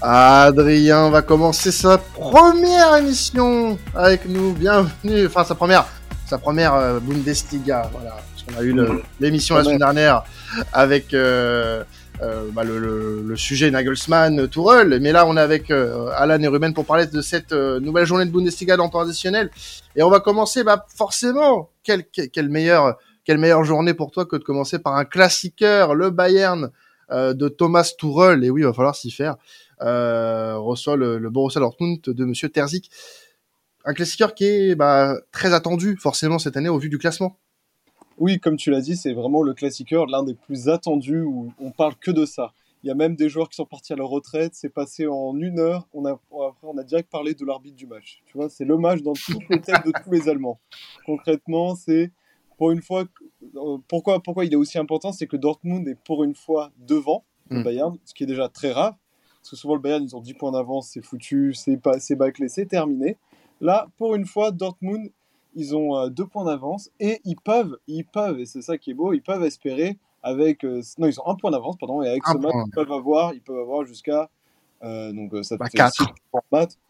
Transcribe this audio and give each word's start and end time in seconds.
Adrien 0.00 1.10
va 1.10 1.22
commencer 1.22 1.72
sa 1.72 1.98
première 1.98 2.96
émission 2.96 3.78
avec 3.94 4.26
nous. 4.28 4.52
Bienvenue, 4.52 5.26
enfin 5.26 5.44
sa 5.44 5.54
première, 5.54 5.86
sa 6.26 6.38
première 6.38 6.74
euh, 6.74 7.00
Bundesliga. 7.00 7.90
Voilà, 7.92 8.16
parce 8.30 8.44
qu'on 8.44 8.60
a 8.60 8.64
eu 8.64 8.74
l'émission 9.18 9.56
la 9.56 9.64
semaine 9.64 9.78
dernière 9.78 10.22
avec 10.72 11.12
euh, 11.14 11.82
euh, 12.20 12.48
bah, 12.52 12.64
le, 12.64 13.22
le, 13.22 13.36
sujet 13.36 13.70
Nagelsmann, 13.70 14.48
Tourelle. 14.48 14.98
Mais 15.00 15.12
là, 15.12 15.26
on 15.26 15.36
est 15.36 15.40
avec 15.40 15.70
euh, 15.70 16.10
Alan 16.14 16.40
et 16.40 16.48
Ruben 16.48 16.74
pour 16.74 16.84
parler 16.84 17.06
de 17.06 17.20
cette 17.20 17.52
euh, 17.52 17.78
nouvelle 17.78 18.06
journée 18.06 18.24
de 18.24 18.30
Bundesliga 18.30 18.76
dans 18.76 18.86
le 18.86 18.90
temps 18.90 19.00
additionnel. 19.00 19.50
Et 19.94 20.02
on 20.02 20.10
va 20.10 20.18
commencer, 20.18 20.64
bah, 20.64 20.86
forcément, 20.96 21.70
quelle, 21.84 22.04
quelle, 22.04 22.48
meilleure, 22.48 22.96
quelle 23.24 23.38
meilleure 23.38 23.62
journée 23.62 23.94
pour 23.94 24.10
toi 24.10 24.26
que 24.26 24.34
de 24.34 24.42
commencer 24.42 24.80
par 24.80 24.96
un 24.96 25.04
classiqueur, 25.04 25.94
le 25.94 26.10
Bayern 26.10 26.70
de 27.10 27.48
Thomas 27.48 27.90
Tourelle. 27.96 28.44
Et 28.44 28.50
oui, 28.50 28.60
il 28.60 28.64
va 28.64 28.72
falloir 28.74 28.94
s'y 28.94 29.10
faire. 29.10 29.36
Reçoit 29.80 30.96
le, 30.96 31.18
le, 31.18 31.30
Borussia 31.30 31.60
Dortmund 31.60 32.00
de 32.00 32.24
Monsieur 32.24 32.48
Terzic. 32.48 32.90
Un 33.84 33.94
classiqueur 33.94 34.34
qui 34.34 34.44
est 34.44 34.74
bah, 34.74 35.14
très 35.32 35.54
attendu, 35.54 35.96
forcément, 35.98 36.38
cette 36.38 36.56
année 36.56 36.68
au 36.68 36.78
vu 36.78 36.88
du 36.88 36.98
classement. 36.98 37.38
Oui, 38.18 38.40
comme 38.40 38.56
tu 38.56 38.70
l'as 38.70 38.80
dit, 38.80 38.96
c'est 38.96 39.12
vraiment 39.12 39.42
le 39.42 39.54
classiqueur, 39.54 40.06
l'un 40.06 40.24
des 40.24 40.34
plus 40.34 40.68
attendus 40.68 41.20
où 41.20 41.52
on 41.60 41.70
parle 41.70 41.94
que 41.96 42.10
de 42.10 42.26
ça. 42.26 42.52
Il 42.82 42.88
y 42.88 42.90
a 42.90 42.94
même 42.94 43.16
des 43.16 43.28
joueurs 43.28 43.48
qui 43.48 43.56
sont 43.56 43.64
partis 43.64 43.92
à 43.92 43.96
leur 43.96 44.08
retraite, 44.08 44.54
c'est 44.54 44.68
passé 44.68 45.06
en 45.06 45.36
une 45.36 45.58
heure. 45.58 45.88
On 45.92 46.04
a, 46.04 46.12
après, 46.12 46.62
on 46.62 46.78
a 46.78 46.84
direct 46.84 47.10
parlé 47.10 47.34
de 47.34 47.44
l'arbitre 47.44 47.76
du 47.76 47.86
match. 47.86 48.22
Tu 48.26 48.36
vois, 48.36 48.48
c'est 48.48 48.64
le 48.64 48.76
match 48.76 49.02
dans 49.02 49.14
toutes 49.14 49.48
les 49.50 49.60
têtes 49.60 49.84
de 49.84 49.92
tous 50.02 50.10
les 50.10 50.28
Allemands. 50.28 50.60
Concrètement, 51.04 51.74
c'est 51.74 52.12
pour 52.56 52.70
une 52.70 52.82
fois. 52.82 53.04
Euh, 53.56 53.78
pourquoi, 53.88 54.22
pourquoi 54.22 54.44
il 54.44 54.52
est 54.52 54.56
aussi 54.56 54.78
important 54.78 55.12
C'est 55.12 55.26
que 55.26 55.36
Dortmund 55.36 55.86
est 55.88 55.98
pour 56.04 56.22
une 56.24 56.34
fois 56.34 56.70
devant 56.78 57.24
le 57.50 57.60
hmm. 57.60 57.64
Bayern, 57.64 57.98
ce 58.04 58.14
qui 58.14 58.24
est 58.24 58.26
déjà 58.26 58.48
très 58.48 58.72
rare. 58.72 58.96
Parce 59.48 59.60
que 59.60 59.62
souvent, 59.62 59.76
le 59.76 59.80
Bayern, 59.80 60.04
ils 60.04 60.14
ont 60.14 60.20
10 60.20 60.34
points 60.34 60.52
d'avance, 60.52 60.90
c'est 60.92 61.00
foutu, 61.00 61.54
c'est 61.54 61.76
bâclé, 62.16 62.48
c'est 62.48 62.66
terminé. 62.66 63.16
Là, 63.62 63.88
pour 63.96 64.14
une 64.14 64.26
fois, 64.26 64.50
Dortmund 64.50 65.10
ils 65.54 65.74
ont 65.74 65.96
euh, 65.96 66.08
deux 66.08 66.26
points 66.26 66.44
d'avance 66.44 66.90
et 67.00 67.20
ils 67.24 67.36
peuvent, 67.36 67.78
ils 67.86 68.04
peuvent, 68.04 68.38
et 68.38 68.46
c'est 68.46 68.62
ça 68.62 68.78
qui 68.78 68.90
est 68.90 68.94
beau, 68.94 69.12
ils 69.12 69.22
peuvent 69.22 69.42
espérer 69.42 69.98
avec, 70.22 70.64
euh, 70.64 70.82
non, 70.98 71.06
ils 71.06 71.18
ont 71.20 71.26
un 71.26 71.34
point 71.34 71.50
d'avance, 71.50 71.76
pardon, 71.78 72.02
et 72.02 72.08
avec 72.08 72.26
ce 72.26 72.36
match, 72.36 72.54
ils 72.66 72.70
peuvent 72.70 72.92
avoir, 72.92 73.32
ils 73.34 73.40
peuvent 73.40 73.58
avoir 73.58 73.84
jusqu'à 73.84 74.28
euh, 74.84 75.12
donc 75.12 75.44
ça 75.44 75.56
bah, 75.56 75.66
fait 75.70 75.78
4. 75.78 76.14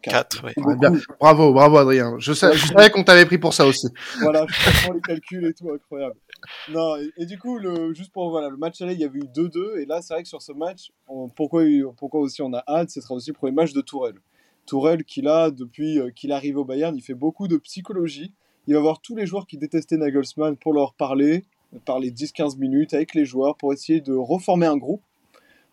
4, 0.03 0.45
oui. 0.45 0.53
Bravo, 1.19 1.53
bravo 1.53 1.77
Adrien. 1.77 2.15
Je, 2.19 2.33
sais, 2.33 2.53
je 2.55 2.67
savais 2.67 2.89
qu'on 2.91 3.03
t'avait 3.03 3.25
pris 3.25 3.37
pour 3.37 3.53
ça 3.53 3.65
aussi. 3.65 3.87
voilà, 4.21 4.45
je 4.47 4.65
comprends 4.65 4.93
les 4.93 5.01
calculs 5.01 5.45
et 5.45 5.53
tout, 5.53 5.71
incroyable. 5.71 6.15
Non, 6.69 6.95
et, 7.17 7.25
du 7.25 7.39
coup, 7.39 7.57
le, 7.57 7.93
juste 7.93 8.11
pour 8.11 8.29
voilà, 8.29 8.49
le 8.49 8.57
match 8.57 8.81
aller, 8.81 8.93
il 8.93 8.99
y 8.99 9.05
avait 9.05 9.19
eu 9.19 9.27
2-2, 9.35 9.79
et 9.79 9.85
là, 9.85 10.01
c'est 10.01 10.13
vrai 10.13 10.23
que 10.23 10.29
sur 10.29 10.41
ce 10.41 10.51
match, 10.51 10.91
pourquoi, 11.35 11.63
pourquoi 11.97 12.19
aussi 12.19 12.41
on 12.41 12.53
a 12.53 12.63
hâte, 12.67 12.91
ce 12.91 13.01
sera 13.01 13.15
aussi 13.15 13.31
le 13.31 13.35
premier 13.35 13.53
match 13.53 13.73
de 13.73 13.81
Tourelle. 13.81 14.19
Tourelle, 14.65 15.03
qui 15.03 15.21
là, 15.21 15.49
depuis 15.49 15.99
qu'il 16.15 16.31
arrive 16.31 16.57
au 16.57 16.65
Bayern, 16.65 16.95
il 16.95 17.01
fait 17.01 17.15
beaucoup 17.15 17.47
de 17.47 17.57
psychologie. 17.57 18.33
Il 18.67 18.75
va 18.75 18.81
voir 18.81 19.01
tous 19.01 19.15
les 19.15 19.25
joueurs 19.25 19.47
qui 19.47 19.57
détestaient 19.57 19.97
Nagelsmann 19.97 20.55
pour 20.55 20.73
leur 20.73 20.93
parler, 20.93 21.43
parler 21.85 22.11
10-15 22.11 22.59
minutes 22.59 22.93
avec 22.93 23.15
les 23.15 23.25
joueurs 23.25 23.57
pour 23.57 23.73
essayer 23.73 23.99
de 23.99 24.13
reformer 24.13 24.67
un 24.67 24.77
groupe. 24.77 25.01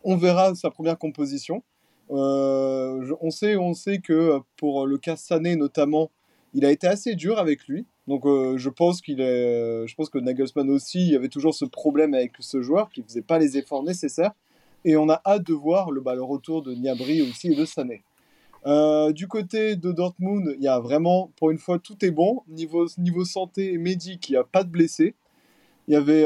On 0.02 0.16
verra 0.16 0.54
sa 0.54 0.70
première 0.70 0.98
composition. 0.98 1.62
Euh, 2.10 3.14
on, 3.20 3.30
sait, 3.30 3.56
on 3.56 3.74
sait 3.74 3.98
que 3.98 4.38
pour 4.56 4.86
le 4.86 4.98
cas 4.98 5.16
Sané 5.16 5.56
notamment, 5.56 6.10
il 6.54 6.64
a 6.64 6.70
été 6.70 6.86
assez 6.86 7.14
dur 7.14 7.38
avec 7.38 7.66
lui. 7.66 7.86
Donc 8.06 8.24
euh, 8.24 8.56
je 8.56 8.70
pense 8.70 9.00
qu'il 9.00 9.20
est, 9.20 9.86
je 9.86 9.94
pense 9.94 10.08
que 10.08 10.18
Nagelsmann 10.18 10.70
aussi, 10.70 11.00
il 11.00 11.12
y 11.12 11.16
avait 11.16 11.28
toujours 11.28 11.54
ce 11.54 11.64
problème 11.64 12.14
avec 12.14 12.32
ce 12.38 12.62
joueur 12.62 12.90
qui 12.90 13.02
faisait 13.02 13.22
pas 13.22 13.38
les 13.38 13.58
efforts 13.58 13.82
nécessaires. 13.82 14.32
Et 14.84 14.96
on 14.96 15.08
a 15.08 15.20
hâte 15.26 15.44
de 15.44 15.52
voir 15.52 15.90
le, 15.90 16.00
bah, 16.00 16.14
retour 16.18 16.62
de 16.62 16.72
Niabri 16.72 17.22
aussi 17.22 17.52
et 17.52 17.56
de 17.56 17.64
Sané. 17.64 18.04
Euh, 18.66 19.12
du 19.12 19.26
côté 19.26 19.76
de 19.76 19.92
Dortmund, 19.92 20.54
il 20.58 20.62
y 20.62 20.68
a 20.68 20.78
vraiment, 20.78 21.32
pour 21.36 21.50
une 21.50 21.58
fois, 21.58 21.78
tout 21.78 22.04
est 22.04 22.10
bon. 22.10 22.42
Niveau, 22.48 22.86
niveau 22.98 23.24
santé 23.24 23.72
il 23.74 23.80
n'y 24.30 24.36
a 24.36 24.44
pas 24.44 24.64
de 24.64 24.70
blessés. 24.70 25.14
Il 25.88 25.94
y 25.94 25.96
avait. 25.96 26.24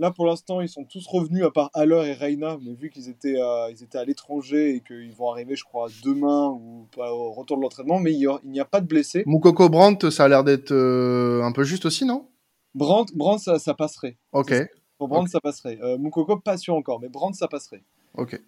Euh, 0.00 0.02
là, 0.02 0.10
pour 0.10 0.26
l'instant, 0.26 0.60
ils 0.60 0.68
sont 0.68 0.84
tous 0.84 1.06
revenus, 1.06 1.44
à 1.44 1.50
part 1.50 1.70
Haller 1.74 2.02
et 2.06 2.12
Reina, 2.12 2.58
mais 2.62 2.74
vu 2.74 2.90
qu'ils 2.90 3.08
étaient, 3.08 3.40
euh, 3.40 3.70
ils 3.70 3.82
étaient 3.82 3.98
à 3.98 4.04
l'étranger 4.04 4.74
et 4.76 4.80
qu'ils 4.80 5.12
vont 5.12 5.30
arriver, 5.30 5.56
je 5.56 5.64
crois, 5.64 5.88
demain 6.04 6.48
ou 6.48 6.86
au 6.96 7.32
retour 7.32 7.56
de 7.56 7.62
l'entraînement, 7.62 7.98
mais 7.98 8.12
il 8.12 8.28
n'y 8.44 8.60
a, 8.60 8.64
pas 8.64 8.80
de 8.80 8.86
blessés. 8.86 9.22
Moukoko 9.26 9.68
Brandt, 9.68 10.10
ça 10.10 10.24
a 10.24 10.28
l'air 10.28 10.44
d'être 10.44 10.72
un 10.72 11.52
peu 11.52 11.64
juste 11.64 11.86
aussi, 11.86 12.04
non? 12.04 12.28
Brandt, 12.74 13.14
Brandt 13.14 13.42
ça, 13.42 13.58
ça, 13.58 13.74
passerait. 13.74 14.16
Ok. 14.32 14.52
Pour 14.98 15.08
Brandt, 15.08 15.30
ça 15.30 15.40
passerait. 15.40 15.78
Moukoko, 15.98 16.38
pas 16.38 16.56
sûr 16.56 16.74
encore, 16.74 17.00
mais 17.00 17.08
Brandt, 17.08 17.36
ça 17.36 17.48
passerait. 17.48 17.82
Ok 18.16 18.40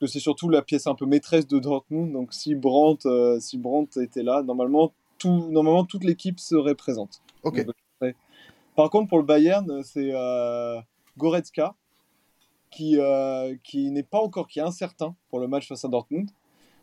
que 0.00 0.06
c'est 0.06 0.20
surtout 0.20 0.48
la 0.48 0.62
pièce 0.62 0.86
un 0.86 0.94
peu 0.94 1.06
maîtresse 1.06 1.46
de 1.46 1.58
Dortmund. 1.58 2.12
Donc 2.12 2.32
si 2.32 2.54
Brandt, 2.54 3.08
euh, 3.08 3.38
si 3.40 3.58
Brandt 3.58 4.00
était 4.00 4.22
là, 4.22 4.42
normalement, 4.42 4.92
tout, 5.18 5.50
normalement 5.50 5.84
toute 5.84 6.04
l'équipe 6.04 6.40
serait 6.40 6.74
présente. 6.74 7.22
Ok. 7.42 7.64
par 8.76 8.90
contre, 8.90 9.08
pour 9.08 9.18
le 9.18 9.24
Bayern, 9.24 9.82
c'est 9.82 10.10
euh, 10.12 10.80
Goretzka 11.18 11.74
qui, 12.70 12.98
euh, 12.98 13.54
qui 13.62 13.90
n'est 13.90 14.02
pas 14.02 14.20
encore, 14.20 14.48
qui 14.48 14.58
est 14.58 14.62
incertain 14.62 15.14
pour 15.30 15.38
le 15.38 15.46
match 15.46 15.68
face 15.68 15.84
à 15.84 15.88
Dortmund. 15.88 16.30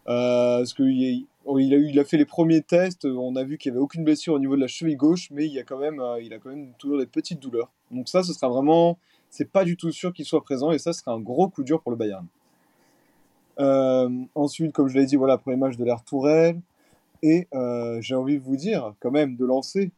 parce 0.05 0.73
qu'il 0.73 1.25
oh, 1.45 1.59
il 1.59 1.73
a, 1.73 1.77
il 1.77 1.99
a 1.99 2.05
fait 2.05 2.17
les 2.17 2.25
premiers 2.25 2.61
tests, 2.61 3.05
on 3.05 3.35
a 3.35 3.43
vu 3.43 3.57
qu'il 3.57 3.71
n'y 3.71 3.77
avait 3.77 3.83
aucune 3.83 4.03
blessure 4.03 4.33
au 4.33 4.39
niveau 4.39 4.55
de 4.55 4.61
la 4.61 4.67
cheville 4.67 4.95
gauche, 4.95 5.29
mais 5.31 5.47
il, 5.47 5.59
a 5.59 5.63
quand 5.63 5.77
même, 5.77 6.01
il 6.21 6.33
a 6.33 6.39
quand 6.39 6.49
même 6.49 6.73
toujours 6.77 6.97
des 6.97 7.05
petites 7.05 7.41
douleurs. 7.41 7.71
Donc 7.91 8.07
ça, 8.07 8.23
ce 8.23 8.33
sera 8.33 8.47
vraiment, 8.47 8.97
c'est 9.29 9.51
pas 9.51 9.65
du 9.65 9.75
tout 9.75 9.91
sûr 9.91 10.13
qu'il 10.13 10.25
soit 10.25 10.43
présent, 10.43 10.71
et 10.71 10.79
ça 10.79 10.93
sera 10.93 11.11
un 11.11 11.19
gros 11.19 11.49
coup 11.49 11.63
dur 11.63 11.81
pour 11.81 11.91
le 11.91 11.97
Bayern. 11.97 12.25
Euh, 13.59 14.09
ensuite, 14.35 14.73
comme 14.73 14.87
je 14.87 14.97
l'ai 14.97 15.05
dit, 15.05 15.15
voilà, 15.15 15.37
premier 15.37 15.57
match 15.57 15.77
de 15.77 15.85
l'ère 15.85 16.03
Tourelle. 16.03 16.59
Et 17.23 17.47
euh, 17.53 18.01
j'ai 18.01 18.15
envie 18.15 18.37
de 18.37 18.43
vous 18.43 18.55
dire, 18.55 18.95
quand 18.99 19.11
même, 19.11 19.35
de 19.35 19.45
lancer. 19.45 19.91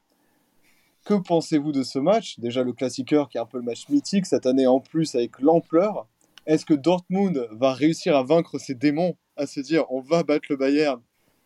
Que 1.03 1.15
pensez-vous 1.15 1.73
de 1.73 1.83
ce 1.83 1.99
match? 1.99 2.39
Déjà, 2.39 2.63
le 2.63 2.71
classiqueur 2.71 3.27
qui 3.27 3.37
est 3.37 3.41
un 3.41 3.45
peu 3.45 3.57
le 3.57 3.63
match 3.63 3.89
mythique 3.89 4.25
cette 4.25 4.45
année 4.45 4.67
en 4.67 4.79
plus 4.79 5.15
avec 5.15 5.41
l'ampleur. 5.41 6.07
Est-ce 6.45 6.65
que 6.65 6.73
Dortmund 6.73 7.49
va 7.51 7.73
réussir 7.73 8.15
à 8.15 8.23
vaincre 8.23 8.57
ses 8.57 8.73
démons, 8.73 9.17
à 9.35 9.45
se 9.45 9.59
dire 9.59 9.85
on 9.91 9.99
va 9.99 10.23
battre 10.23 10.45
le 10.49 10.55
Bayern 10.55 11.01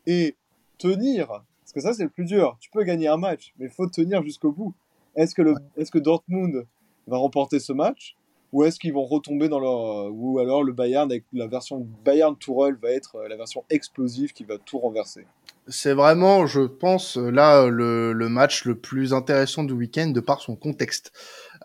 et 0.05 0.35
tenir? 0.77 1.27
Parce 1.27 1.73
que 1.73 1.81
ça, 1.81 1.93
c'est 1.93 2.03
le 2.03 2.09
plus 2.09 2.25
dur. 2.25 2.55
Tu 2.59 2.69
peux 2.69 2.83
gagner 2.83 3.07
un 3.07 3.17
match, 3.17 3.55
mais 3.57 3.65
il 3.65 3.71
faut 3.71 3.87
tenir 3.87 4.21
jusqu'au 4.21 4.51
bout. 4.51 4.75
Est-ce 5.15 5.33
que, 5.33 5.41
le, 5.41 5.55
est-ce 5.75 5.89
que 5.89 5.97
Dortmund 5.97 6.67
va 7.07 7.17
remporter 7.17 7.59
ce 7.59 7.73
match? 7.73 8.15
Ou 8.53 8.63
est-ce 8.63 8.79
qu'ils 8.79 8.93
vont 8.93 9.05
retomber 9.05 9.49
dans 9.49 9.59
leur. 9.59 10.13
Ou 10.13 10.37
alors 10.37 10.63
le 10.63 10.71
Bayern, 10.71 11.11
avec 11.11 11.23
la 11.33 11.47
version 11.47 11.85
Bayern 12.05 12.37
Tourelle, 12.37 12.75
va 12.75 12.91
être 12.91 13.15
euh, 13.15 13.27
la 13.27 13.35
version 13.35 13.65
explosive 13.71 14.33
qui 14.33 14.43
va 14.43 14.59
tout 14.59 14.77
renverser? 14.77 15.25
C'est 15.69 15.93
vraiment, 15.93 16.47
je 16.47 16.61
pense, 16.61 17.17
là, 17.17 17.67
le, 17.67 18.13
le, 18.13 18.29
match 18.29 18.63
le 18.65 18.75
plus 18.75 19.13
intéressant 19.13 19.63
du 19.63 19.73
week-end 19.73 20.07
de 20.07 20.19
par 20.19 20.41
son 20.41 20.55
contexte. 20.55 21.11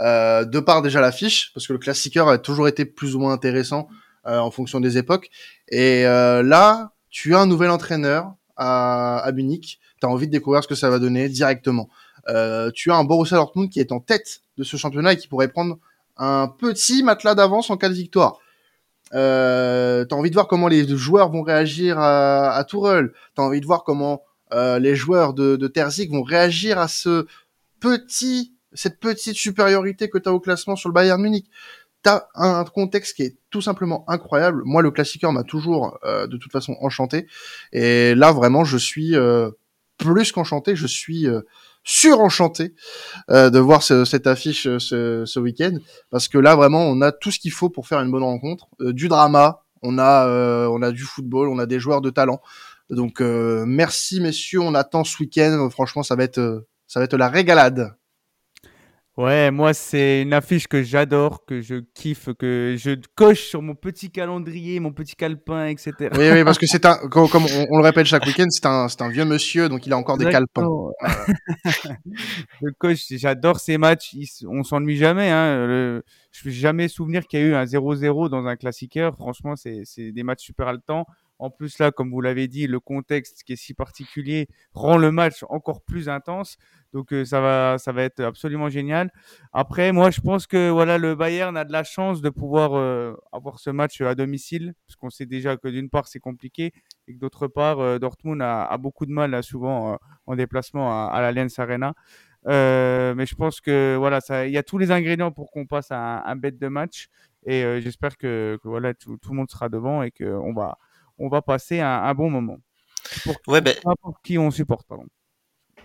Euh, 0.00 0.44
de 0.44 0.58
par 0.58 0.82
déjà 0.82 1.00
l'affiche, 1.00 1.52
parce 1.54 1.66
que 1.66 1.72
le 1.72 1.78
classiqueur 1.78 2.28
a 2.28 2.38
toujours 2.38 2.66
été 2.66 2.84
plus 2.84 3.14
ou 3.14 3.20
moins 3.20 3.32
intéressant 3.32 3.88
euh, 4.26 4.38
en 4.38 4.52
fonction 4.52 4.78
des 4.78 4.98
époques. 4.98 5.30
Et 5.68 6.06
euh, 6.06 6.44
là, 6.44 6.92
tu 7.10 7.34
as 7.34 7.40
un 7.40 7.46
nouvel 7.46 7.70
entraîneur 7.70 8.34
à, 8.56 9.28
Munich, 9.34 9.80
tu 10.00 10.06
as 10.06 10.08
envie 10.08 10.28
de 10.28 10.32
découvrir 10.32 10.62
ce 10.62 10.69
que 10.69 10.76
ça 10.76 10.90
va 10.90 11.00
donner 11.00 11.28
directement. 11.28 11.88
Euh, 12.28 12.70
tu 12.72 12.92
as 12.92 12.96
un 12.96 13.02
Borussia 13.02 13.36
Dortmund 13.36 13.69
qui 13.69 13.80
est 13.80 13.90
en 13.90 13.98
tête 13.98 14.42
de 14.58 14.62
ce 14.62 14.76
championnat 14.76 15.14
et 15.14 15.16
qui 15.16 15.26
pourrait 15.26 15.48
prendre 15.48 15.78
un 16.16 16.46
petit 16.46 17.02
matelas 17.02 17.34
d'avance 17.34 17.70
en 17.70 17.76
cas 17.76 17.88
de 17.88 17.94
victoire. 17.94 18.38
Euh, 19.14 20.04
t'as 20.04 20.16
envie 20.16 20.30
de 20.30 20.34
voir 20.34 20.48
comment 20.48 20.68
les 20.68 20.86
joueurs 20.96 21.30
vont 21.30 21.42
réagir 21.42 21.98
à, 21.98 22.52
à 22.52 22.64
Tourelle. 22.64 23.12
T'as 23.34 23.42
envie 23.42 23.60
de 23.60 23.66
voir 23.66 23.84
comment 23.84 24.22
euh, 24.52 24.78
les 24.78 24.94
joueurs 24.94 25.34
de, 25.34 25.56
de 25.56 25.66
Terzic 25.68 26.10
vont 26.10 26.22
réagir 26.22 26.78
à 26.78 26.88
ce 26.88 27.26
petit, 27.80 28.54
cette 28.72 29.00
petite 29.00 29.36
supériorité 29.36 30.08
que 30.08 30.18
t'as 30.18 30.30
au 30.30 30.40
classement 30.40 30.76
sur 30.76 30.88
le 30.88 30.94
Bayern 30.94 31.20
Munich. 31.20 31.46
T'as 32.02 32.26
un, 32.34 32.64
contexte 32.64 33.14
qui 33.16 33.22
est 33.22 33.36
tout 33.50 33.60
simplement 33.60 34.04
incroyable. 34.08 34.62
Moi, 34.64 34.82
le 34.82 34.90
classiqueur 34.90 35.32
m'a 35.32 35.44
toujours, 35.44 35.98
euh, 36.04 36.26
de 36.26 36.37
toute 36.37 36.50
façon, 36.50 36.76
enchanté. 36.81 37.28
Et 37.72 38.16
là, 38.16 38.32
vraiment, 38.32 38.64
je 38.64 38.76
suis 38.76 39.14
euh, 39.14 39.50
plus 39.98 40.32
qu'enchanté. 40.32 40.75
Je 40.75 40.87
suis 40.88 41.28
euh, 41.28 41.42
surenchanté 41.84 42.75
euh, 43.31 43.50
de 43.50 43.58
voir 43.58 43.82
cette 43.82 44.26
affiche 44.26 44.67
euh, 44.67 45.26
ce, 45.26 45.38
week-end 45.40 45.79
parce 46.11 46.29
que 46.29 46.38
là 46.38 46.55
vraiment 46.55 46.82
on 46.82 47.00
a 47.00 47.12
tout 47.12 47.31
ce 47.31 47.38
qu'il 47.38 47.50
faut 47.50 47.70
pour 47.70 47.88
faire 47.88 48.00
une 48.00 48.11
bonne 48.11 48.23
rencontre, 48.23 48.69
euh, 48.81 48.93
du 48.93 49.08
drama, 49.08 49.62
on 49.82 49.99
a 49.99 50.29
on 50.69 50.81
a 50.82 50.93
du 50.93 51.02
football, 51.02 51.49
on 51.49 51.58
a 51.58 51.67
des 51.67 51.81
joueurs 51.81 52.00
de 52.00 52.11
talent. 52.11 52.40
Donc 52.90 53.20
merci 53.20 54.20
messieurs, 54.20 54.61
on 54.61 54.75
attend 54.75 55.02
ce 55.02 55.19
week-end. 55.19 55.69
Franchement 55.70 56.05
ça 56.05 56.14
va 56.14 56.23
être 56.23 56.67
ça 56.87 57.00
va 57.00 57.05
être 57.05 57.17
la 57.17 57.29
régalade. 57.29 57.93
Ouais, 59.19 59.50
moi, 59.50 59.75
c'est 59.75 60.23
une 60.23 60.32
affiche 60.32 60.67
que 60.67 60.82
j'adore, 60.82 61.44
que 61.44 61.61
je 61.61 61.82
kiffe, 61.94 62.31
que 62.38 62.76
je 62.79 62.93
coche 63.14 63.43
sur 63.43 63.61
mon 63.61 63.75
petit 63.75 64.11
calendrier, 64.11 64.81
mon 64.81 64.93
petit 64.93 65.14
calepin, 65.14 65.67
etc. 65.67 65.93
Oui, 66.17 66.31
oui, 66.32 66.44
parce 66.44 66.56
que 66.56 66.67
c'est 66.67 66.87
un, 66.87 66.97
comme, 67.11 67.44
on, 67.70 67.76
le 67.76 67.82
répète 67.82 68.06
chaque 68.06 68.25
week-end, 68.25 68.47
c'est 68.49 68.64
un, 68.64 68.88
c'est 68.88 69.03
un 69.03 69.11
vieux 69.11 69.26
monsieur, 69.26 69.69
donc 69.69 69.87
il 69.87 69.93
a 69.93 69.99
encore 69.99 70.17
des 70.17 70.31
calepins. 70.31 70.67
je 71.67 72.70
coche, 72.79 73.05
j'adore 73.11 73.61
ces 73.61 73.76
matchs, 73.76 74.17
on 74.49 74.62
s'ennuie 74.62 74.97
jamais, 74.97 75.29
hein. 75.29 75.67
Le, 75.67 76.03
je 76.31 76.49
ne 76.49 76.55
jamais 76.55 76.88
souvenir 76.88 77.26
qu'il 77.26 77.41
y 77.41 77.43
a 77.43 77.47
eu 77.47 77.55
un 77.55 77.64
0-0 77.64 78.31
dans 78.31 78.47
un 78.47 78.56
classiqueur. 78.56 79.14
Franchement, 79.17 79.56
c'est, 79.56 79.82
c'est 79.85 80.12
des 80.12 80.23
matchs 80.23 80.44
super 80.44 80.69
haletants. 80.69 81.06
En 81.42 81.50
plus, 81.50 81.80
là, 81.80 81.90
comme 81.90 82.12
vous 82.12 82.20
l'avez 82.20 82.46
dit, 82.46 82.68
le 82.68 82.78
contexte 82.78 83.42
qui 83.42 83.54
est 83.54 83.56
si 83.56 83.74
particulier 83.74 84.46
rend 84.74 84.96
le 84.96 85.10
match 85.10 85.44
encore 85.48 85.82
plus 85.82 86.08
intense. 86.08 86.56
Donc, 86.92 87.12
euh, 87.12 87.24
ça 87.24 87.40
va, 87.40 87.78
ça 87.78 87.90
va 87.90 88.04
être 88.04 88.20
absolument 88.20 88.68
génial. 88.68 89.10
Après, 89.52 89.90
moi, 89.90 90.12
je 90.12 90.20
pense 90.20 90.46
que 90.46 90.70
voilà, 90.70 90.98
le 90.98 91.16
Bayern 91.16 91.56
a 91.56 91.64
de 91.64 91.72
la 91.72 91.82
chance 91.82 92.22
de 92.22 92.30
pouvoir 92.30 92.78
euh, 92.78 93.16
avoir 93.32 93.58
ce 93.58 93.70
match 93.70 94.00
à 94.02 94.14
domicile, 94.14 94.74
parce 94.86 94.94
qu'on 94.94 95.10
sait 95.10 95.26
déjà 95.26 95.56
que 95.56 95.66
d'une 95.66 95.90
part, 95.90 96.06
c'est 96.06 96.20
compliqué, 96.20 96.72
et 97.08 97.14
que 97.14 97.18
d'autre 97.18 97.48
part, 97.48 97.80
euh, 97.80 97.98
Dortmund 97.98 98.40
a, 98.40 98.78
beaucoup 98.78 99.04
de 99.04 99.10
mal, 99.10 99.32
là, 99.32 99.42
souvent, 99.42 99.98
en 100.26 100.36
déplacement 100.36 100.92
à, 100.92 101.10
à 101.12 101.22
l'Allianz 101.22 101.58
Arena. 101.58 101.92
mais 102.46 103.26
je 103.26 103.34
pense 103.34 103.60
que 103.60 103.96
voilà, 103.98 104.20
il 104.46 104.52
y 104.52 104.58
a 104.58 104.62
tous 104.62 104.78
les 104.78 104.92
ingrédients 104.92 105.32
pour 105.32 105.50
qu'on 105.50 105.66
passe 105.66 105.90
à 105.90 105.98
un, 105.98 106.24
un 106.24 106.36
bête 106.36 106.58
de 106.58 106.68
match. 106.68 107.08
Et 107.44 107.80
j'espère 107.80 108.16
que, 108.16 108.60
que, 108.62 108.68
voilà, 108.68 108.94
tout, 108.94 109.16
tout, 109.16 109.30
le 109.30 109.36
monde 109.38 109.50
sera 109.50 109.68
devant 109.68 110.04
et 110.04 110.12
qu'on 110.12 110.52
va, 110.54 110.78
on 111.22 111.28
va 111.28 111.42
passer 111.42 111.80
un, 111.80 112.02
un 112.04 112.14
bon 112.14 112.30
moment. 112.30 112.58
Pour, 113.24 113.36
ouais, 113.48 113.60
ben... 113.60 113.74
pour 114.02 114.20
qui 114.22 114.38
on 114.38 114.50
supporte, 114.50 114.86
pardon. 114.88 115.06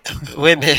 ouais, 0.38 0.56
mais 0.56 0.76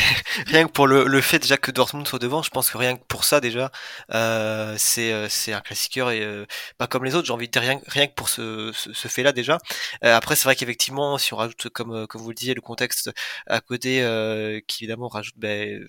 rien 0.47 0.65
que 0.65 0.71
pour 0.71 0.87
le, 0.87 1.05
le, 1.05 1.21
fait 1.21 1.39
déjà 1.39 1.57
que 1.57 1.71
Dortmund 1.71 2.07
soit 2.07 2.19
devant, 2.19 2.41
je 2.41 2.49
pense 2.49 2.69
que 2.71 2.77
rien 2.77 2.95
que 2.97 3.03
pour 3.07 3.23
ça 3.23 3.39
déjà, 3.39 3.71
euh, 4.13 4.75
c'est 4.77 5.29
c'est 5.29 5.53
un 5.53 5.61
classiqueur 5.61 6.11
et 6.11 6.21
euh, 6.21 6.45
pas 6.77 6.87
comme 6.87 7.05
les 7.05 7.15
autres. 7.15 7.27
J'ai 7.27 7.33
envie 7.33 7.47
de 7.47 7.51
dire 7.51 7.61
rien, 7.61 7.79
rien 7.87 8.07
que 8.07 8.13
pour 8.13 8.29
ce, 8.29 8.71
ce, 8.73 8.93
ce 8.93 9.07
fait-là 9.07 9.31
déjà. 9.31 9.57
Euh, 10.03 10.15
après, 10.15 10.35
c'est 10.35 10.45
vrai 10.45 10.55
qu'effectivement, 10.55 11.17
si 11.17 11.33
on 11.33 11.37
rajoute 11.37 11.69
comme 11.69 12.07
comme 12.07 12.21
vous 12.21 12.29
le 12.29 12.35
disiez 12.35 12.53
le 12.53 12.61
contexte 12.61 13.11
à 13.47 13.61
côté, 13.61 14.01
euh, 14.03 14.59
qui 14.67 14.83
évidemment 14.85 15.07
rajoute 15.07 15.35
ben, 15.37 15.87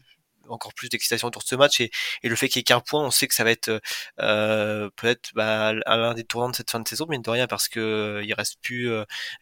encore 0.50 0.74
plus 0.74 0.88
d'excitation 0.88 1.28
autour 1.28 1.42
de 1.42 1.48
ce 1.48 1.54
match 1.54 1.80
et, 1.80 1.90
le 2.22 2.36
fait 2.36 2.48
qu'il 2.48 2.58
y 2.58 2.60
ait 2.60 2.64
qu'un 2.64 2.80
point, 2.80 3.04
on 3.04 3.10
sait 3.10 3.26
que 3.26 3.34
ça 3.34 3.44
va 3.44 3.50
être 3.50 3.80
euh, 4.20 4.88
peut-être 4.96 5.30
bah, 5.34 5.72
l'un 5.72 6.14
des 6.14 6.24
tournants 6.24 6.50
de 6.50 6.56
cette 6.56 6.70
fin 6.70 6.80
de 6.80 6.88
saison, 6.88 7.06
mine 7.08 7.22
de 7.22 7.30
rien, 7.30 7.46
parce 7.46 7.68
que 7.68 8.22
il 8.24 8.32
reste 8.34 8.58
plus, 8.62 8.90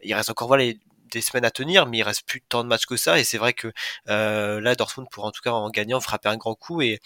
il 0.03 0.15
reste 0.15 0.31
encore 0.31 0.49
voilà 0.49 0.65
des 1.11 1.21
semaines 1.21 1.45
à 1.45 1.51
tenir, 1.51 1.87
mais 1.87 1.99
il 1.99 2.03
reste 2.03 2.23
plus 2.27 2.41
tant 2.43 2.63
de 2.65 2.69
matchs 2.69 2.87
que 2.87 2.97
ça. 2.97 3.19
Et 3.19 3.25
c'est 3.25 3.39
vrai 3.39 3.53
que 3.53 3.73
euh, 4.09 4.61
là, 4.61 4.75
Dortmund 4.75 5.09
pourra 5.11 5.29
en 5.29 5.33
tout 5.33 5.43
cas 5.43 5.51
en 5.53 5.71
gagnant 5.71 6.01
frapper 6.01 6.29
un 6.29 6.37
grand 6.37 6.55
coup. 6.55 6.83
Et, 6.83 7.01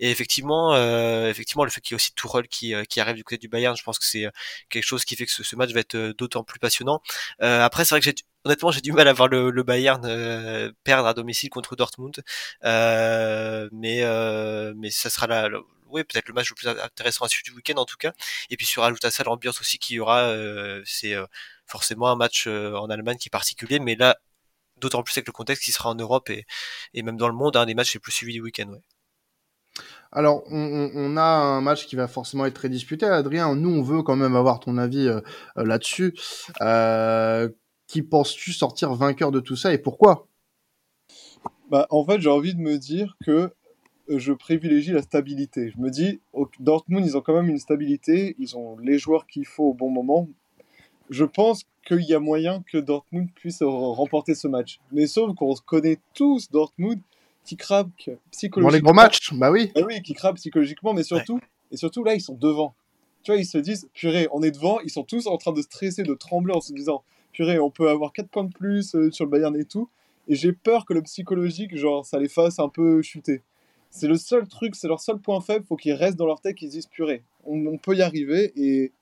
et 0.00 0.10
effectivement, 0.10 0.74
euh, 0.74 1.28
effectivement, 1.30 1.64
le 1.64 1.70
fait 1.70 1.80
qu'il 1.80 1.92
y 1.92 1.94
ait 1.94 1.96
aussi 1.96 2.12
Tourelle 2.14 2.48
qui, 2.48 2.74
euh, 2.74 2.84
qui 2.84 3.00
arrive 3.00 3.16
du 3.16 3.24
côté 3.24 3.38
du 3.38 3.48
Bayern, 3.48 3.76
je 3.76 3.82
pense 3.82 3.98
que 3.98 4.04
c'est 4.06 4.26
euh, 4.26 4.30
quelque 4.70 4.84
chose 4.84 5.04
qui 5.04 5.16
fait 5.16 5.26
que 5.26 5.32
ce, 5.32 5.42
ce 5.42 5.56
match 5.56 5.70
va 5.72 5.80
être 5.80 5.94
euh, 5.96 6.14
d'autant 6.14 6.44
plus 6.44 6.58
passionnant. 6.58 7.02
Euh, 7.42 7.62
après, 7.62 7.84
c'est 7.84 7.94
vrai 7.94 8.00
que 8.00 8.04
j'ai 8.06 8.14
honnêtement, 8.44 8.70
j'ai 8.70 8.80
du 8.80 8.92
mal 8.92 9.08
à 9.08 9.12
voir 9.12 9.28
le, 9.28 9.50
le 9.50 9.62
Bayern 9.62 10.04
euh, 10.06 10.72
perdre 10.84 11.06
à 11.08 11.14
domicile 11.14 11.50
contre 11.50 11.76
Dortmund, 11.76 12.22
euh, 12.64 13.68
mais 13.72 14.02
euh, 14.04 14.72
mais 14.76 14.90
ça 14.90 15.10
sera 15.10 15.26
la, 15.26 15.48
oui, 15.90 16.04
peut-être 16.04 16.28
le 16.28 16.34
match 16.34 16.48
le 16.50 16.54
plus 16.54 16.68
intéressant 16.68 17.24
à 17.24 17.28
suivre 17.28 17.44
du 17.44 17.52
week-end 17.52 17.76
en 17.76 17.84
tout 17.84 17.96
cas. 17.96 18.12
Et 18.50 18.56
puis 18.56 18.66
sur 18.66 18.88
ça 19.10 19.24
l'ambiance 19.24 19.60
aussi 19.60 19.78
qu'il 19.78 19.96
y 19.96 20.00
aura, 20.00 20.32
c'est 20.84 21.14
forcément 21.68 22.08
un 22.08 22.16
match 22.16 22.46
en 22.46 22.90
Allemagne 22.90 23.16
qui 23.18 23.28
est 23.28 23.30
particulier, 23.30 23.78
mais 23.78 23.94
là, 23.94 24.16
d'autant 24.78 25.02
plus 25.02 25.16
avec 25.16 25.26
le 25.26 25.32
contexte 25.32 25.64
qui 25.64 25.72
sera 25.72 25.90
en 25.90 25.94
Europe 25.94 26.30
et, 26.30 26.46
et 26.94 27.02
même 27.02 27.16
dans 27.16 27.28
le 27.28 27.34
monde, 27.34 27.56
un 27.56 27.66
des 27.66 27.74
matchs 27.74 27.94
les 27.94 28.00
plus 28.00 28.12
suivis 28.12 28.34
du 28.34 28.40
week-end. 28.40 28.68
Ouais. 28.68 28.80
Alors, 30.10 30.42
on, 30.50 30.90
on, 30.94 31.16
a 31.16 31.22
un 31.22 31.60
match 31.60 31.86
qui 31.86 31.96
va 31.96 32.08
forcément 32.08 32.46
être 32.46 32.54
très 32.54 32.68
disputé, 32.68 33.06
Adrien. 33.06 33.54
Nous, 33.54 33.70
on 33.70 33.82
veut 33.82 34.02
quand 34.02 34.16
même 34.16 34.36
avoir 34.36 34.60
ton 34.60 34.78
avis 34.78 35.06
euh, 35.06 35.20
là-dessus. 35.56 36.14
Euh, 36.62 37.48
qui 37.86 38.02
penses-tu 38.02 38.52
sortir 38.52 38.94
vainqueur 38.94 39.30
de 39.30 39.40
tout 39.40 39.56
ça 39.56 39.72
et 39.72 39.78
pourquoi? 39.78 40.26
Bah, 41.70 41.86
En 41.90 42.04
fait, 42.04 42.20
j'ai 42.20 42.30
envie 42.30 42.54
de 42.54 42.60
me 42.60 42.78
dire 42.78 43.16
que 43.24 43.50
je 44.08 44.32
privilégie 44.32 44.92
la 44.92 45.02
stabilité. 45.02 45.70
Je 45.70 45.78
me 45.78 45.90
dis, 45.90 46.20
Dortmund, 46.60 47.04
ils 47.04 47.16
ont 47.16 47.20
quand 47.20 47.34
même 47.34 47.50
une 47.50 47.58
stabilité, 47.58 48.34
ils 48.38 48.56
ont 48.56 48.78
les 48.78 48.98
joueurs 48.98 49.26
qu'il 49.26 49.44
faut 49.44 49.64
au 49.64 49.74
bon 49.74 49.90
moment. 49.90 50.28
Je 51.10 51.24
pense 51.24 51.64
qu'il 51.86 52.02
y 52.02 52.14
a 52.14 52.20
moyen 52.20 52.62
que 52.70 52.78
Dortmund 52.78 53.30
puisse 53.34 53.62
remporter 53.62 54.34
ce 54.34 54.46
match. 54.46 54.78
Mais 54.92 55.06
sauf 55.06 55.34
qu'on 55.34 55.54
connaît 55.54 55.98
tous 56.14 56.50
Dortmund 56.50 57.00
qui 57.44 57.56
craque 57.56 58.10
psychologiquement. 58.30 58.70
Dans 58.70 58.74
les 58.74 58.82
gros 58.82 58.92
matchs, 58.92 59.32
bah 59.32 59.50
oui. 59.50 59.72
Ah 59.74 59.80
oui, 59.86 60.02
qui 60.02 60.12
craque 60.12 60.36
psychologiquement, 60.36 60.92
mais 60.92 61.02
surtout, 61.02 61.36
ouais. 61.36 61.40
et 61.72 61.76
surtout 61.78 62.04
là, 62.04 62.14
ils 62.14 62.20
sont 62.20 62.34
devant. 62.34 62.74
Tu 63.22 63.32
vois, 63.32 63.40
ils 63.40 63.46
se 63.46 63.58
disent, 63.58 63.88
purée, 63.94 64.28
on 64.32 64.42
est 64.42 64.50
devant, 64.50 64.80
ils 64.80 64.90
sont 64.90 65.02
tous 65.02 65.26
en 65.26 65.38
train 65.38 65.52
de 65.52 65.62
stresser, 65.62 66.02
de 66.02 66.14
trembler 66.14 66.54
en 66.54 66.60
se 66.60 66.72
disant, 66.72 67.02
purée, 67.32 67.58
on 67.58 67.70
peut 67.70 67.88
avoir 67.88 68.12
4 68.12 68.28
points 68.28 68.44
de 68.44 68.52
plus 68.52 68.94
euh, 68.94 69.10
sur 69.10 69.24
le 69.24 69.30
Bayern 69.30 69.56
et 69.56 69.64
tout. 69.64 69.88
Et 70.28 70.34
j'ai 70.34 70.52
peur 70.52 70.84
que 70.84 70.92
le 70.92 71.02
psychologique, 71.02 71.74
genre, 71.76 72.04
ça 72.04 72.18
les 72.18 72.28
fasse 72.28 72.58
un 72.58 72.68
peu 72.68 73.00
chuter. 73.00 73.42
C'est 73.90 74.08
le 74.08 74.16
seul 74.18 74.46
truc, 74.46 74.74
c'est 74.74 74.88
leur 74.88 75.00
seul 75.00 75.18
point 75.18 75.40
faible. 75.40 75.64
Faut 75.66 75.76
qu'ils 75.76 75.94
restent 75.94 76.18
dans 76.18 76.26
leur 76.26 76.40
tête, 76.40 76.54
qu'ils 76.54 76.68
disent 76.68 76.86
purée. 76.86 77.22
On, 77.44 77.64
on, 77.66 77.78
peut 77.78 77.96
y 77.96 78.02
arriver. 78.02 78.52
Et 78.56 78.92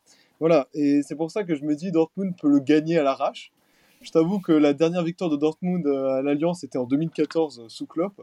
voilà. 0.40 0.68
Et 0.74 1.02
c'est 1.02 1.16
pour 1.16 1.30
ça 1.30 1.44
que 1.44 1.54
je 1.54 1.64
me 1.64 1.74
dis 1.74 1.90
Dortmund 1.90 2.34
peut 2.36 2.48
le 2.48 2.60
gagner 2.60 2.98
à 2.98 3.02
l'arrache. 3.02 3.52
Je 4.02 4.10
t'avoue 4.10 4.40
que 4.40 4.52
la 4.52 4.72
dernière 4.72 5.02
victoire 5.02 5.30
de 5.30 5.36
Dortmund 5.36 5.86
à 5.86 6.22
l'Alliance 6.22 6.64
était 6.64 6.78
en 6.78 6.84
2014 6.84 7.64
sous 7.68 7.86
Klopp. 7.86 8.20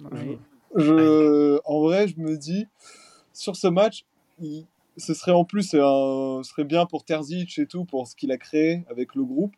Oui. 0.00 0.38
Je, 0.76 1.60
en 1.64 1.80
vrai, 1.80 2.08
je 2.08 2.18
me 2.18 2.36
dis 2.36 2.66
sur 3.32 3.56
ce 3.56 3.68
match, 3.68 4.04
il, 4.40 4.66
ce 4.98 5.14
serait 5.14 5.32
en 5.32 5.44
plus 5.44 5.74
un, 5.74 6.40
ce 6.42 6.50
serait 6.50 6.64
bien 6.64 6.84
pour 6.84 7.04
Terzic 7.04 7.58
et 7.58 7.66
tout 7.66 7.84
pour 7.84 8.06
ce 8.06 8.16
qu'il 8.16 8.32
a 8.32 8.36
créé 8.36 8.84
avec 8.90 9.14
le 9.14 9.24
groupe. 9.24 9.54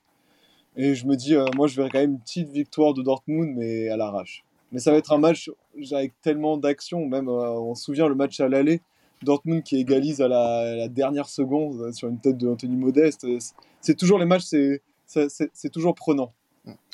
Et 0.76 0.94
je 0.94 1.06
me 1.06 1.16
dis, 1.16 1.34
euh, 1.34 1.46
moi, 1.56 1.66
je 1.66 1.76
verrais 1.76 1.90
quand 1.90 1.98
même 1.98 2.12
une 2.12 2.20
petite 2.20 2.48
victoire 2.50 2.94
de 2.94 3.02
Dortmund, 3.02 3.56
mais 3.56 3.88
à 3.88 3.96
l'arrache. 3.96 4.44
Mais 4.70 4.78
ça 4.78 4.92
va 4.92 4.98
être 4.98 5.12
un 5.12 5.18
match 5.18 5.50
avec 5.90 6.12
tellement 6.22 6.56
d'action. 6.56 7.06
Même, 7.06 7.28
euh, 7.28 7.58
on 7.58 7.74
se 7.74 7.84
souvient 7.84 8.06
le 8.06 8.14
match 8.14 8.38
à 8.38 8.48
l'aller, 8.48 8.80
Dortmund 9.22 9.62
qui 9.62 9.76
égalise 9.76 10.20
à 10.20 10.28
la, 10.28 10.88
dernière 10.88 11.28
seconde 11.28 11.80
euh, 11.80 11.92
sur 11.92 12.08
une 12.08 12.18
tête 12.18 12.38
de 12.38 12.48
Anthony 12.48 12.76
Modeste. 12.76 13.26
C'est 13.80 13.96
toujours 13.96 14.18
les 14.18 14.26
matchs, 14.26 14.44
c'est 15.06 15.70
toujours 15.72 15.94
prenant. 15.94 16.32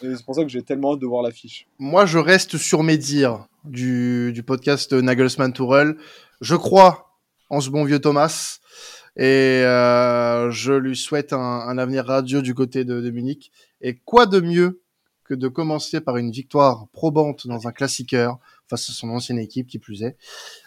C'est 0.01 0.25
pour 0.25 0.35
ça 0.35 0.43
que 0.43 0.49
j'ai 0.49 0.63
tellement 0.63 0.95
hâte 0.95 1.01
de 1.01 1.07
voir 1.07 1.23
l'affiche. 1.23 1.67
Moi, 1.79 2.07
je 2.07 2.19
reste 2.19 2.57
sur 2.57 2.83
mes 2.83 2.97
dires 2.97 3.47
du, 3.65 4.33
du 4.33 4.43
podcast 4.43 4.93
Nagelsmann 4.93 5.53
Tourelle. 5.53 5.97
Je 6.41 6.55
crois 6.55 7.11
en 7.51 7.61
ce 7.61 7.71
bon 7.71 7.85
vieux 7.85 7.99
Thomas. 7.99 8.59
Et 9.17 9.63
euh, 9.65 10.51
je 10.51 10.73
lui 10.73 10.97
souhaite 10.97 11.33
un, 11.33 11.39
un, 11.39 11.79
avenir 11.79 12.05
radieux 12.05 12.43
du 12.43 12.55
côté 12.55 12.85
de, 12.85 13.01
de 13.01 13.11
Munich. 13.11 13.51
Et 13.81 13.97
quoi 13.97 14.27
de 14.27 14.41
mieux 14.41 14.83
que 15.25 15.35
de 15.35 15.49
commencer 15.49 16.01
par 16.01 16.17
une 16.19 16.31
victoire 16.31 16.87
probante 16.93 17.47
dans 17.47 17.67
un 17.67 17.73
classiqueur 17.73 18.39
face 18.69 18.91
à 18.91 18.93
son 18.93 19.11
ancienne 19.11 19.39
équipe 19.39 19.67
qui 19.67 19.79
plus 19.79 20.03
est. 20.03 20.17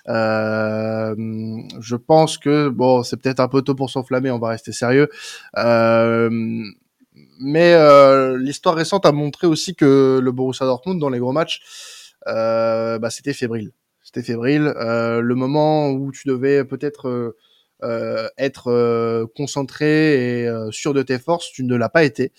Euh, 0.08 1.16
je 1.80 1.96
pense 1.96 2.38
que 2.38 2.70
bon, 2.70 3.04
c'est 3.04 3.18
peut-être 3.18 3.40
un 3.40 3.48
peu 3.48 3.62
tôt 3.62 3.76
pour 3.76 3.90
s'enflammer, 3.90 4.32
on 4.32 4.40
va 4.40 4.50
rester 4.50 4.72
sérieux. 4.72 5.10
Euh, 5.58 6.30
mais 7.42 7.74
euh, 7.74 8.38
l'histoire 8.38 8.76
récente 8.76 9.06
a 9.06 9.12
montré 9.12 9.48
aussi 9.48 9.76
que 9.76 10.20
le 10.22 10.32
Borussia 10.32 10.66
Dortmund 10.66 11.00
dans 11.00 11.10
les 11.10 11.20
gros 11.20 11.32
matchs, 11.34 11.62
bah, 12.26 13.10
c'était 13.10 13.34
fébrile. 13.34 13.72
C'était 14.02 14.24
fébrile. 14.24 14.74
Le 14.78 15.34
moment 15.36 15.90
où 15.92 16.12
tu 16.12 16.28
devais 16.28 16.64
peut-être 16.66 17.36
être 18.38 19.26
concentré 19.36 20.44
et 20.44 20.52
sûr 20.72 20.94
de 20.94 21.02
tes 21.02 21.20
forces, 21.20 21.52
tu 21.52 21.64
ne 21.64 21.76
l'as 21.76 21.90
pas 21.90 22.04
été. 22.04 22.32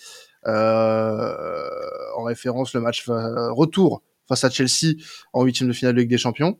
En 0.47 2.23
référence 2.25 2.75
le 2.75 2.81
match 2.81 3.05
retour 3.09 4.03
face 4.31 4.45
à 4.45 4.51
Chelsea 4.51 4.95
en 5.33 5.45
huitième 5.45 5.69
de 5.69 5.75
finale 5.75 5.95
de 5.95 6.01
Ligue 6.01 6.11
des 6.11 6.19
Champions. 6.19 6.57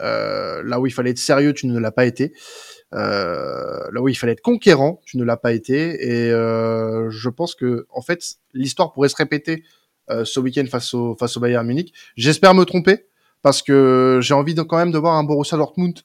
Euh, 0.00 0.62
là 0.64 0.80
où 0.80 0.86
il 0.86 0.92
fallait 0.92 1.10
être 1.10 1.18
sérieux, 1.18 1.52
tu 1.52 1.66
ne 1.66 1.78
l'as 1.78 1.92
pas 1.92 2.04
été. 2.04 2.32
Euh, 2.94 3.90
là 3.92 4.02
où 4.02 4.08
il 4.08 4.14
fallait 4.14 4.32
être 4.32 4.42
conquérant, 4.42 5.00
tu 5.04 5.16
ne 5.16 5.24
l'as 5.24 5.36
pas 5.36 5.52
été. 5.52 6.26
Et 6.26 6.30
euh, 6.30 7.10
je 7.10 7.28
pense 7.28 7.54
que 7.54 7.86
en 7.90 8.02
fait 8.02 8.22
l'histoire 8.52 8.92
pourrait 8.92 9.08
se 9.08 9.16
répéter 9.16 9.64
ce 10.24 10.40
week-end 10.40 10.66
face 10.70 10.92
au 10.92 11.16
face 11.18 11.38
au 11.38 11.40
Bayern 11.40 11.66
Munich. 11.66 11.94
J'espère 12.16 12.52
me 12.52 12.64
tromper 12.64 13.06
parce 13.40 13.62
que 13.62 14.18
j'ai 14.20 14.34
envie 14.34 14.54
quand 14.54 14.76
même 14.76 14.90
de 14.90 14.98
voir 14.98 15.14
un 15.14 15.24
Borussia 15.24 15.56
Dortmund 15.56 16.00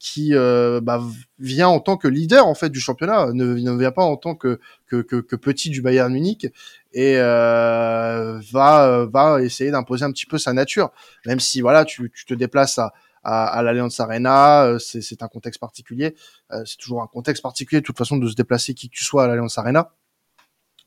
qui 0.00 0.32
bah, 0.34 1.00
vient 1.38 1.68
en 1.68 1.78
tant 1.78 1.96
que 1.96 2.08
leader 2.08 2.44
en 2.44 2.54
fait 2.54 2.70
du 2.70 2.80
championnat, 2.80 3.32
ne, 3.34 3.76
vient 3.76 3.92
pas 3.92 4.02
en 4.02 4.16
tant 4.16 4.34
que, 4.34 4.58
que 4.88 5.36
petit 5.36 5.70
du 5.70 5.80
Bayern 5.80 6.12
Munich 6.12 6.48
et 6.92 7.16
euh, 7.18 8.40
va 8.52 9.06
va 9.06 9.42
essayer 9.42 9.70
d'imposer 9.70 10.04
un 10.04 10.12
petit 10.12 10.26
peu 10.26 10.38
sa 10.38 10.52
nature, 10.52 10.90
même 11.26 11.40
si 11.40 11.60
voilà 11.60 11.84
tu, 11.84 12.10
tu 12.14 12.24
te 12.24 12.34
déplaces 12.34 12.78
à 12.78 12.92
à, 13.22 13.46
à 13.46 13.62
l'Allianz 13.62 14.00
Arena, 14.00 14.76
c'est 14.78 15.22
un 15.22 15.28
contexte 15.28 15.60
particulier, 15.60 16.14
euh, 16.52 16.62
c'est 16.66 16.76
toujours 16.78 17.02
un 17.02 17.06
contexte 17.06 17.42
particulier 17.42 17.80
de 17.80 17.86
toute 17.86 17.98
façon 17.98 18.16
de 18.16 18.28
se 18.28 18.34
déplacer 18.34 18.74
qui 18.74 18.88
que 18.90 18.96
tu 18.96 19.04
sois 19.04 19.24
à 19.24 19.26
l'Allianz 19.28 19.58
Arena. 19.58 19.92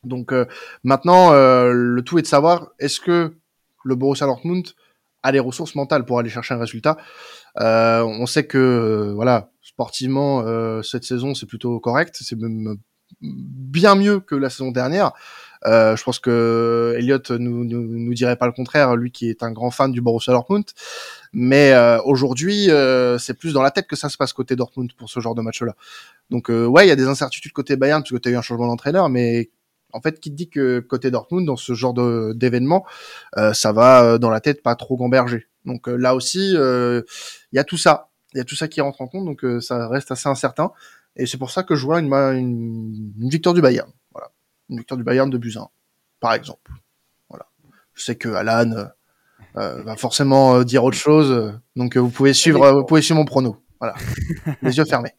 Donc 0.04 0.32
euh, 0.32 0.46
maintenant, 0.84 1.34
euh, 1.34 1.72
le 1.72 2.02
tout 2.02 2.20
est 2.20 2.22
de 2.22 2.28
savoir 2.28 2.72
est-ce 2.80 3.00
que 3.00 3.34
le 3.84 3.96
Borussia 3.96 4.28
Dortmund 4.28 4.68
a 5.24 5.32
les 5.32 5.40
ressources 5.40 5.76
mentales 5.76 6.06
pour 6.06 6.20
aller 6.20 6.30
chercher 6.30 6.54
un 6.54 6.60
résultat? 6.60 6.98
Euh, 7.60 8.04
on 8.04 8.26
sait 8.26 8.46
que 8.46 8.58
euh, 8.58 9.14
voilà, 9.14 9.50
sportivement 9.62 10.42
euh, 10.42 10.82
cette 10.82 11.06
saison 11.06 11.34
c'est 11.34 11.48
plutôt 11.48 11.80
correct, 11.80 12.18
c'est 12.20 12.38
même 12.38 12.78
bien 13.22 13.96
mieux 13.96 14.20
que 14.20 14.36
la 14.36 14.50
saison 14.50 14.72
dernière. 14.72 15.14
Euh, 15.66 15.96
je 15.96 16.04
pense 16.04 16.20
que 16.20 16.96
Elliot 16.98 17.20
nous, 17.40 17.64
nous, 17.66 17.82
nous 17.82 18.14
dirait 18.14 18.36
pas 18.36 18.46
le 18.46 18.52
contraire, 18.52 18.96
lui 18.96 19.12
qui 19.12 19.30
est 19.30 19.44
un 19.44 19.52
grand 19.52 19.72
fan 19.72 19.92
du 19.92 20.02
Borussia 20.02 20.34
Dortmund. 20.34 20.66
Mais 21.38 21.74
euh, 21.74 22.02
aujourd'hui, 22.04 22.72
euh, 22.72 23.18
c'est 23.18 23.34
plus 23.34 23.52
dans 23.52 23.62
la 23.62 23.70
tête 23.70 23.88
que 23.88 23.98
ça 23.98 24.08
se 24.08 24.16
passe 24.16 24.32
côté 24.32 24.56
Dortmund 24.56 24.94
pour 24.94 25.10
ce 25.10 25.20
genre 25.20 25.36
de 25.36 25.42
match-là. 25.42 25.76
Donc 26.30 26.50
euh, 26.50 26.66
ouais, 26.66 26.86
il 26.86 26.90
y 26.90 26.92
a 26.92 26.96
des 26.96 27.08
incertitudes 27.08 27.52
côté 27.52 27.76
Bayern 27.76 28.02
parce 28.02 28.12
que 28.12 28.18
tu 28.18 28.30
as 28.30 28.32
eu 28.32 28.38
un 28.38 28.42
changement 28.42 28.68
d'entraîneur, 28.68 29.10
mais 29.10 29.52
en 29.92 30.00
fait, 30.00 30.22
qui 30.22 30.32
te 30.32 30.36
dit 30.36 30.50
que 30.50 30.80
côté 30.80 31.12
Dortmund, 31.12 31.46
dans 31.46 31.58
ce 31.58 31.74
genre 31.74 31.94
d'événement, 32.34 32.86
euh, 33.38 33.54
ça 33.54 33.74
va 33.74 34.18
dans 34.18 34.30
la 34.30 34.40
tête 34.40 34.64
pas 34.64 34.76
trop 34.76 34.96
gamberger. 34.96 35.48
Donc 35.66 35.88
là 35.88 36.16
aussi, 36.16 36.52
il 36.54 37.04
y 37.54 37.60
a 37.60 37.64
tout 37.66 37.78
ça, 37.78 38.10
il 38.34 38.38
y 38.38 38.42
a 38.42 38.46
tout 38.46 38.56
ça 38.56 38.70
qui 38.70 38.80
rentre 38.80 39.02
en 39.02 39.08
compte, 39.08 39.26
donc 39.26 39.46
ça 39.62 39.90
reste 39.90 40.12
assez 40.12 40.30
incertain. 40.30 40.72
Et 41.18 41.26
c'est 41.26 41.38
pour 41.38 41.52
ça 41.52 41.64
que 41.64 41.76
je 41.76 41.86
vois 41.86 42.00
une, 42.00 42.14
une, 42.14 43.30
victoire 43.30 43.54
du 43.54 43.62
Bayern. 43.62 43.90
Une 44.70 44.78
victoire 44.78 44.98
du 44.98 45.04
Bayern 45.04 45.30
de 45.30 45.38
Buzyn, 45.38 45.68
par 46.20 46.34
exemple. 46.34 46.72
Voilà. 47.30 47.46
Je 47.94 48.04
sais 48.04 48.16
que 48.16 48.30
Alan 48.30 48.90
euh, 49.58 49.84
va 49.84 49.96
forcément 49.96 50.64
dire 50.64 50.84
autre 50.84 50.98
chose, 50.98 51.60
donc 51.76 51.98
vous 51.98 52.10
pouvez 52.10 52.34
suivre, 52.34 52.72
vous 52.72 52.86
pouvez 52.86 53.02
suivre 53.02 53.20
mon 53.20 53.26
prono. 53.26 53.58
Voilà. 53.80 53.96
Les 54.62 54.78
yeux 54.78 54.86
fermés. 54.86 55.14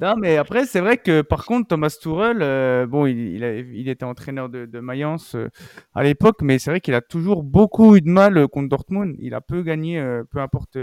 Non, 0.00 0.16
mais 0.16 0.36
après, 0.36 0.66
c'est 0.66 0.80
vrai 0.80 0.96
que 0.96 1.22
par 1.22 1.44
contre, 1.44 1.68
Thomas 1.68 1.96
Tuchel, 2.00 2.38
euh, 2.40 2.86
bon, 2.86 3.06
il, 3.06 3.18
il, 3.18 3.44
a, 3.44 3.56
il, 3.56 3.88
était 3.88 4.04
entraîneur 4.04 4.48
de, 4.48 4.66
de 4.66 4.80
Mayence 4.80 5.34
euh, 5.34 5.48
à 5.94 6.02
l'époque, 6.02 6.38
mais 6.42 6.58
c'est 6.58 6.70
vrai 6.70 6.80
qu'il 6.80 6.94
a 6.94 7.00
toujours 7.00 7.42
beaucoup 7.42 7.96
eu 7.96 8.00
de 8.00 8.08
mal 8.08 8.48
contre 8.48 8.68
Dortmund. 8.68 9.16
Il 9.18 9.34
a 9.34 9.40
peu 9.40 9.62
gagné, 9.62 9.98
euh, 9.98 10.22
peu 10.30 10.40
importe 10.40 10.78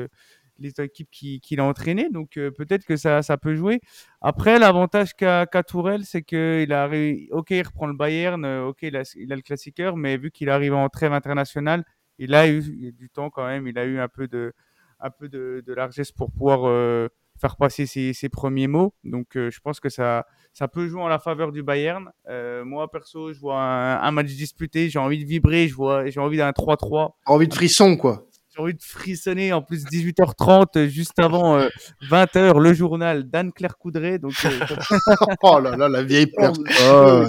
les 0.60 0.74
équipes 0.80 1.10
qu'il 1.12 1.40
qui 1.40 1.60
a 1.60 1.64
entraînées, 1.64 2.10
donc 2.10 2.32
peut-être 2.34 2.86
que 2.86 2.96
ça, 2.96 3.22
ça 3.22 3.38
peut 3.38 3.56
jouer. 3.56 3.80
Après, 4.22 4.60
l'avantage 4.60 5.14
qu'a 5.14 5.46
qu 5.46 5.64
Tourelle, 5.68 6.06
c'est 6.06 6.24
qu'il 6.24 6.74
a, 6.74 6.90
ok, 7.32 7.52
il 7.52 7.64
reprend 7.64 7.88
le 7.88 7.94
Bayern, 7.94 8.46
ok, 8.46 8.80
il 8.84 8.96
a, 8.96 9.04
le 9.16 9.42
classiqueur, 9.42 9.98
mais 9.98 10.18
vu 10.18 10.32
qu'il 10.32 10.50
arrive 10.50 10.74
en 10.74 10.90
trêve 10.90 11.14
internationale, 11.14 11.84
il 12.20 12.34
a 12.34 12.50
eu, 12.50 12.62
du 12.94 13.10
temps 13.10 13.30
quand 13.30 13.46
même, 13.46 13.68
il 13.68 13.78
a 13.78 13.86
eu 13.86 14.00
un 14.00 14.08
peu 14.08 14.28
de, 14.28 14.54
un 15.00 15.10
peu 15.10 15.30
de, 15.30 15.64
largesse 15.68 16.12
pour 16.12 16.32
pouvoir 16.32 17.10
faire 17.40 17.56
passer 17.56 17.86
ses, 17.86 18.30
premiers 18.30 18.68
mots. 18.68 18.94
Donc, 19.04 19.36
euh, 19.36 19.50
je 19.52 19.60
pense 19.60 19.80
que 19.80 19.90
ça, 19.90 20.26
ça 20.54 20.68
peut 20.68 20.88
jouer 20.88 21.02
en 21.02 21.08
la 21.08 21.20
faveur 21.20 21.52
du 21.52 21.64
Bayern. 21.64 22.12
Euh, 22.28 22.66
moi, 22.66 22.90
perso, 22.90 23.34
je 23.34 23.40
vois 23.40 23.60
un, 23.60 24.02
un 24.02 24.12
match 24.12 24.28
disputé. 24.28 24.90
J'ai 24.90 25.00
envie 25.00 25.24
de 25.24 25.28
vibrer. 25.28 25.68
J'ai 25.68 26.20
envie 26.20 26.38
d'un 26.38 26.52
3-3. 26.52 27.12
Envie 27.26 27.48
de 27.48 27.54
frisson, 27.54 27.96
quoi. 27.96 28.26
J'ai 28.58 28.64
envie 28.64 28.74
de 28.74 28.84
frissonner. 28.84 29.54
En 29.54 29.62
plus, 29.62 29.86
18h30, 29.86 30.88
juste 30.88 31.20
avant 31.20 31.58
euh, 31.58 31.70
20h, 32.10 32.60
le 32.60 32.74
journal 32.74 33.24
d'Anne-Claire 33.24 33.78
Coudray. 33.78 34.18
Donc, 34.18 34.34
oh 35.44 35.60
là 35.60 35.78
là, 35.78 35.88
la 35.88 36.04
vieille 36.04 36.28
personne. 36.28 36.68
Oh, 36.90 37.24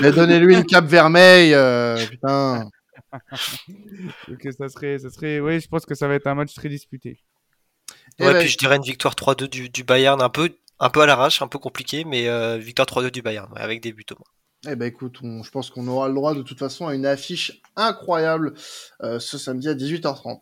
Mais 0.00 0.12
donnez-lui 0.12 0.54
une 0.56 0.66
cape 0.66 0.86
vermeille, 0.86 1.56
putain. 2.10 2.68
Donc, 4.28 4.46
ça 4.58 4.68
serait, 4.68 4.98
ça 4.98 5.10
serait, 5.10 5.40
oui, 5.40 5.60
je 5.60 5.68
pense 5.68 5.86
que 5.86 5.94
ça 5.94 6.08
va 6.08 6.14
être 6.14 6.26
un 6.26 6.34
match 6.34 6.54
très 6.54 6.68
disputé. 6.68 7.20
Ouais, 8.20 8.26
ouais, 8.26 8.38
puis 8.40 8.48
je 8.48 8.58
dirais 8.58 8.76
une 8.76 8.82
victoire 8.82 9.14
3-2 9.14 9.48
du, 9.48 9.68
du, 9.68 9.84
Bayern, 9.84 10.20
un 10.22 10.28
peu, 10.28 10.50
un 10.78 10.90
peu 10.90 11.00
à 11.00 11.06
l'arrache, 11.06 11.42
un 11.42 11.48
peu 11.48 11.58
compliqué, 11.58 12.04
mais 12.04 12.28
euh, 12.28 12.58
victoire 12.58 12.86
3-2 12.86 13.10
du 13.10 13.22
Bayern, 13.22 13.50
ouais, 13.52 13.60
avec 13.60 13.80
des 13.80 13.92
buts 13.92 14.04
au 14.12 14.14
moins. 14.14 14.30
Eh 14.66 14.76
ben 14.76 14.86
écoute, 14.86 15.18
je 15.22 15.50
pense 15.50 15.68
qu'on 15.68 15.86
aura 15.88 16.08
le 16.08 16.14
droit 16.14 16.34
de 16.34 16.40
toute 16.40 16.58
façon 16.58 16.86
à 16.86 16.94
une 16.94 17.04
affiche 17.04 17.60
incroyable 17.76 18.54
euh, 19.02 19.18
ce 19.18 19.36
samedi 19.36 19.68
à 19.68 19.74
18h30. 19.74 20.40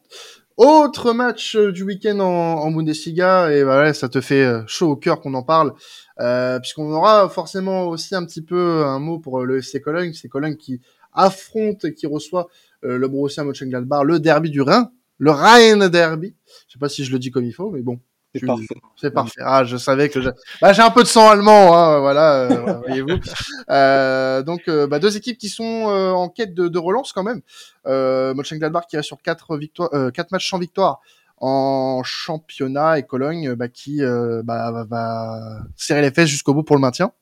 Autre 0.56 1.12
match 1.12 1.56
euh, 1.56 1.72
du 1.72 1.82
week-end 1.82 2.20
en, 2.20 2.60
en, 2.60 2.70
Bundesliga, 2.70 3.50
et 3.50 3.64
voilà, 3.64 3.92
ça 3.94 4.08
te 4.08 4.20
fait 4.20 4.44
euh, 4.44 4.62
chaud 4.66 4.90
au 4.90 4.96
cœur 4.96 5.20
qu'on 5.20 5.34
en 5.34 5.42
parle, 5.42 5.72
euh, 6.20 6.60
puisqu'on 6.60 6.92
aura 6.92 7.28
forcément 7.30 7.88
aussi 7.88 8.14
un 8.14 8.24
petit 8.24 8.42
peu 8.42 8.84
un 8.84 9.00
mot 9.00 9.18
pour 9.18 9.44
le 9.44 9.58
FC 9.58 9.80
Cologne, 9.80 10.12
c'est 10.12 10.28
Cologne 10.28 10.56
qui 10.56 10.80
affronte 11.14 11.84
et 11.86 11.94
qui 11.94 12.06
reçoit 12.06 12.48
le 12.82 13.06
Borussia 13.06 13.44
Mönchengladbach, 13.44 14.04
le 14.04 14.20
derby 14.20 14.50
du 14.50 14.60
Rhin, 14.60 14.90
le 15.18 15.30
Rhein 15.30 15.88
Derby. 15.88 16.34
Je 16.66 16.72
sais 16.72 16.78
pas 16.78 16.88
si 16.88 17.04
je 17.04 17.12
le 17.12 17.18
dis 17.18 17.30
comme 17.30 17.44
il 17.44 17.52
faut, 17.52 17.70
mais 17.70 17.82
bon. 17.82 18.00
C'est 18.34 18.46
parfait. 18.46 18.80
C'est 18.96 19.10
parfait. 19.10 19.40
Ah, 19.44 19.64
je 19.64 19.76
savais 19.76 20.08
que 20.08 20.20
j'ai 20.20 20.30
bah, 20.60 20.72
un 20.78 20.90
peu 20.90 21.02
de 21.02 21.08
sang 21.08 21.28
allemand, 21.28 21.76
hein, 21.76 22.00
voilà, 22.00 22.50
euh, 22.50 22.80
voyez-vous. 22.86 23.20
Euh, 23.68 24.42
donc, 24.42 24.62
euh, 24.68 24.86
bah, 24.86 24.98
deux 24.98 25.16
équipes 25.16 25.36
qui 25.36 25.48
sont 25.48 25.64
en 25.64 26.28
quête 26.28 26.54
de, 26.54 26.68
de, 26.68 26.78
relance 26.78 27.12
quand 27.12 27.22
même. 27.22 27.42
Euh, 27.86 28.32
Mönchengladbach 28.34 28.86
qui 28.88 28.96
reste 28.96 29.08
sur 29.08 29.20
quatre 29.20 29.56
victoires, 29.56 29.90
quatre 30.12 30.30
matchs 30.30 30.48
sans 30.48 30.58
victoire 30.58 31.00
en 31.38 32.02
championnat 32.04 32.98
et 32.98 33.02
Cologne 33.02 33.54
bah, 33.54 33.68
qui 33.68 34.00
bah, 34.00 34.70
va, 34.72 34.84
va 34.84 35.58
serrer 35.76 36.00
les 36.00 36.10
fesses 36.10 36.28
jusqu'au 36.28 36.54
bout 36.54 36.62
pour 36.62 36.76
le 36.76 36.82
maintien. 36.82 37.12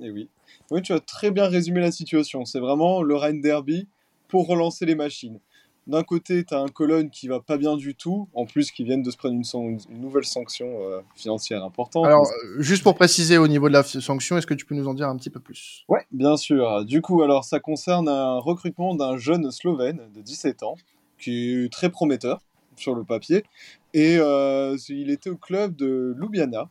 Et 0.00 0.10
oui. 0.10 0.28
Oui, 0.70 0.80
tu 0.80 0.92
as 0.92 1.00
très 1.00 1.30
bien 1.30 1.48
résumé 1.48 1.80
la 1.80 1.92
situation. 1.92 2.44
C'est 2.44 2.60
vraiment 2.60 3.02
le 3.02 3.16
Rhein 3.16 3.40
Derby 3.40 3.88
pour 4.28 4.46
relancer 4.46 4.86
les 4.86 4.94
machines 4.94 5.38
d'un 5.86 6.02
côté, 6.04 6.44
tu 6.44 6.54
as 6.54 6.60
un 6.60 6.68
Cologne 6.68 7.10
qui 7.10 7.26
va 7.26 7.40
pas 7.40 7.56
bien 7.56 7.76
du 7.76 7.94
tout, 7.94 8.28
en 8.34 8.46
plus 8.46 8.70
qui 8.70 8.84
viennent 8.84 9.02
de 9.02 9.10
se 9.10 9.16
prendre 9.16 9.34
une, 9.34 9.78
une 9.90 10.00
nouvelle 10.00 10.24
sanction 10.24 10.66
euh, 10.82 11.00
financière 11.16 11.64
importante. 11.64 12.06
Alors, 12.06 12.26
euh, 12.26 12.62
juste 12.62 12.82
pour 12.84 12.94
préciser 12.94 13.36
au 13.36 13.48
niveau 13.48 13.68
de 13.68 13.72
la 13.72 13.82
sanction, 13.82 14.38
est-ce 14.38 14.46
que 14.46 14.54
tu 14.54 14.64
peux 14.64 14.76
nous 14.76 14.86
en 14.86 14.94
dire 14.94 15.08
un 15.08 15.16
petit 15.16 15.30
peu 15.30 15.40
plus? 15.40 15.84
Ouais, 15.88 16.06
bien 16.12 16.36
sûr. 16.36 16.84
Du 16.84 17.02
coup, 17.02 17.22
alors 17.22 17.44
ça 17.44 17.58
concerne 17.58 18.08
un 18.08 18.38
recrutement 18.38 18.94
d'un 18.94 19.16
jeune 19.16 19.50
Slovène 19.50 20.02
de 20.14 20.20
17 20.20 20.62
ans, 20.62 20.76
qui 21.18 21.64
est 21.64 21.72
très 21.72 21.90
prometteur 21.90 22.40
sur 22.76 22.94
le 22.94 23.04
papier, 23.04 23.44
et 23.92 24.16
euh, 24.18 24.76
il 24.88 25.10
était 25.10 25.30
au 25.30 25.36
club 25.36 25.74
de 25.74 26.14
Ljubljana. 26.18 26.68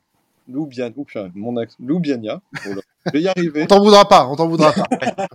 Ljubljana, 0.48 0.94
oups, 0.96 1.18
mon 1.36 1.58
accent, 1.58 1.78
Ljubljana. 1.82 2.42
je 2.64 3.12
vais 3.12 3.22
y 3.22 3.28
arriver. 3.28 3.64
on 3.64 3.68
t'en 3.68 3.84
voudra 3.84 4.06
pas, 4.06 4.26
on 4.28 4.36
t'en 4.36 4.48
voudra 4.48 4.72
pas. 4.72 4.88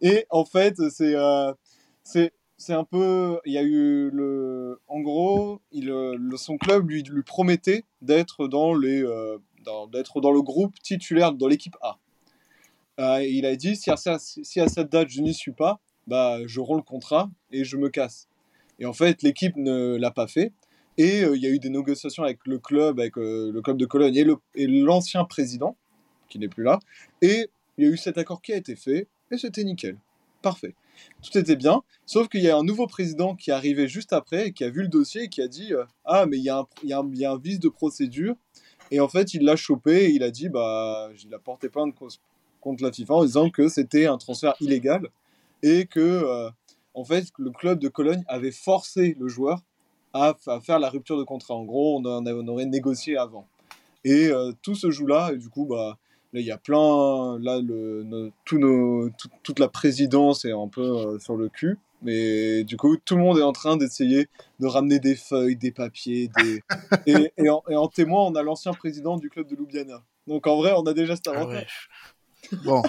et 0.00 0.26
en 0.30 0.44
fait, 0.44 0.74
c'est 0.90 1.14
c'est 2.02 2.32
c'est 2.62 2.74
un 2.74 2.84
peu. 2.84 3.40
Il 3.44 3.52
y 3.52 3.58
a 3.58 3.62
eu 3.62 4.10
le. 4.10 4.80
En 4.88 5.00
gros, 5.00 5.60
son 6.36 6.56
club 6.56 6.88
lui, 6.88 7.02
promettait 7.26 7.84
d'être 8.00 8.46
dans, 8.46 8.74
euh, 8.76 9.38
dans, 9.64 9.88
le 9.92 10.42
groupe 10.42 10.74
titulaire, 10.80 11.32
dans 11.32 11.48
l'équipe 11.48 11.76
A. 11.82 11.98
Euh, 13.00 13.24
il 13.24 13.46
a 13.46 13.56
dit 13.56 13.74
si 13.74 13.90
à, 13.90 13.96
cette 13.96 14.92
date 14.92 15.08
je 15.08 15.22
n'y 15.22 15.34
suis 15.34 15.52
pas, 15.52 15.80
bah, 16.06 16.38
je 16.46 16.60
romps 16.60 16.76
le 16.76 16.82
contrat 16.82 17.30
et 17.50 17.64
je 17.64 17.76
me 17.76 17.88
casse. 17.88 18.28
Et 18.78 18.86
en 18.86 18.92
fait, 18.92 19.22
l'équipe 19.22 19.56
ne 19.56 19.96
l'a 19.96 20.10
pas 20.10 20.26
fait. 20.26 20.52
Et 20.98 21.24
euh, 21.24 21.36
il 21.36 21.42
y 21.42 21.46
a 21.46 21.50
eu 21.50 21.58
des 21.58 21.70
négociations 21.70 22.22
avec 22.22 22.38
le 22.46 22.58
club, 22.58 23.00
avec 23.00 23.16
euh, 23.16 23.50
le 23.50 23.62
club 23.62 23.76
de 23.76 23.86
Cologne 23.86 24.36
et 24.54 24.66
l'ancien 24.66 25.24
président, 25.24 25.76
qui 26.28 26.38
n'est 26.38 26.48
plus 26.48 26.64
là. 26.64 26.78
Et 27.22 27.48
il 27.78 27.84
y 27.84 27.88
a 27.88 27.90
eu 27.90 27.96
cet 27.96 28.18
accord 28.18 28.42
qui 28.42 28.52
a 28.52 28.56
été 28.56 28.76
fait, 28.76 29.08
et 29.30 29.38
c'était 29.38 29.64
nickel. 29.64 29.98
Parfait 30.42 30.74
tout 31.22 31.36
était 31.38 31.56
bien, 31.56 31.82
sauf 32.06 32.28
qu'il 32.28 32.42
y 32.42 32.50
a 32.50 32.56
un 32.56 32.64
nouveau 32.64 32.86
président 32.86 33.34
qui 33.34 33.50
est 33.50 33.52
arrivé 33.52 33.88
juste 33.88 34.12
après 34.12 34.48
et 34.48 34.52
qui 34.52 34.64
a 34.64 34.70
vu 34.70 34.82
le 34.82 34.88
dossier 34.88 35.24
et 35.24 35.28
qui 35.28 35.40
a 35.40 35.48
dit 35.48 35.72
euh, 35.72 35.84
Ah, 36.04 36.26
mais 36.26 36.38
il 36.38 36.44
y, 36.44 36.50
a 36.50 36.66
un, 36.98 37.38
vice 37.38 37.60
de 37.60 37.68
procédure. 37.68 38.34
Et 38.90 39.00
en 39.00 39.08
fait, 39.08 39.34
il 39.34 39.44
l'a 39.44 39.56
chopé 39.56 40.06
et 40.06 40.10
il 40.10 40.22
a 40.22 40.30
dit 40.30 40.48
Bah, 40.48 41.10
il 41.24 41.32
a 41.34 41.38
porté 41.38 41.68
plainte 41.68 41.94
contre 42.60 42.82
la 42.82 42.92
FIFA 42.92 43.14
en 43.14 43.24
disant 43.24 43.50
que 43.50 43.68
c'était 43.68 44.06
un 44.06 44.18
transfert 44.18 44.54
illégal 44.60 45.08
et 45.62 45.86
que, 45.86 46.00
euh, 46.00 46.50
en 46.94 47.04
fait, 47.04 47.26
le 47.38 47.50
club 47.50 47.78
de 47.78 47.88
Cologne 47.88 48.24
avait 48.26 48.52
forcé 48.52 49.16
le 49.18 49.28
joueur 49.28 49.60
à, 50.12 50.36
faire 50.62 50.78
la 50.78 50.90
rupture 50.90 51.16
de 51.16 51.24
contrat. 51.24 51.54
En 51.54 51.64
gros, 51.64 52.00
on 52.04 52.48
aurait 52.48 52.66
négocié 52.66 53.16
avant. 53.16 53.46
Et 54.04 54.26
euh, 54.26 54.52
tout 54.62 54.74
se 54.74 54.90
joue 54.90 55.06
là, 55.06 55.30
et 55.32 55.36
du 55.36 55.48
coup, 55.48 55.64
bah, 55.64 55.96
Là, 56.32 56.40
il 56.40 56.46
y 56.46 56.50
a 56.50 56.58
plein. 56.58 57.38
Là, 57.40 57.60
le, 57.60 58.02
nos, 58.04 58.30
tout 58.44 58.58
nos, 58.58 59.10
tout, 59.10 59.28
toute 59.42 59.58
la 59.58 59.68
présidence 59.68 60.44
est 60.44 60.52
un 60.52 60.68
peu 60.68 60.82
euh, 60.82 61.18
sur 61.18 61.36
le 61.36 61.48
cul. 61.48 61.78
Mais 62.02 62.64
du 62.64 62.76
coup, 62.76 62.96
tout 62.96 63.16
le 63.16 63.22
monde 63.22 63.38
est 63.38 63.42
en 63.42 63.52
train 63.52 63.76
d'essayer 63.76 64.28
de 64.58 64.66
ramener 64.66 64.98
des 64.98 65.14
feuilles, 65.14 65.56
des 65.56 65.70
papiers. 65.70 66.30
Des... 66.38 66.62
et, 67.06 67.32
et, 67.36 67.50
en, 67.50 67.62
et, 67.68 67.76
en, 67.76 67.86
témoin, 67.88 68.24
on 68.24 68.34
a 68.34 68.42
l'ancien 68.42 68.72
président 68.72 69.16
du 69.16 69.30
club 69.30 69.46
de 69.48 69.54
Ljubljana. 69.54 70.02
Donc 70.26 70.46
en 70.46 70.56
vrai, 70.56 70.72
on 70.76 70.82
a 70.86 70.94
déjà 70.94 71.16
cet 71.16 71.28
avantage. 71.28 71.88
Ah 72.50 72.56
ouais. 72.56 72.58
Bon, 72.64 72.82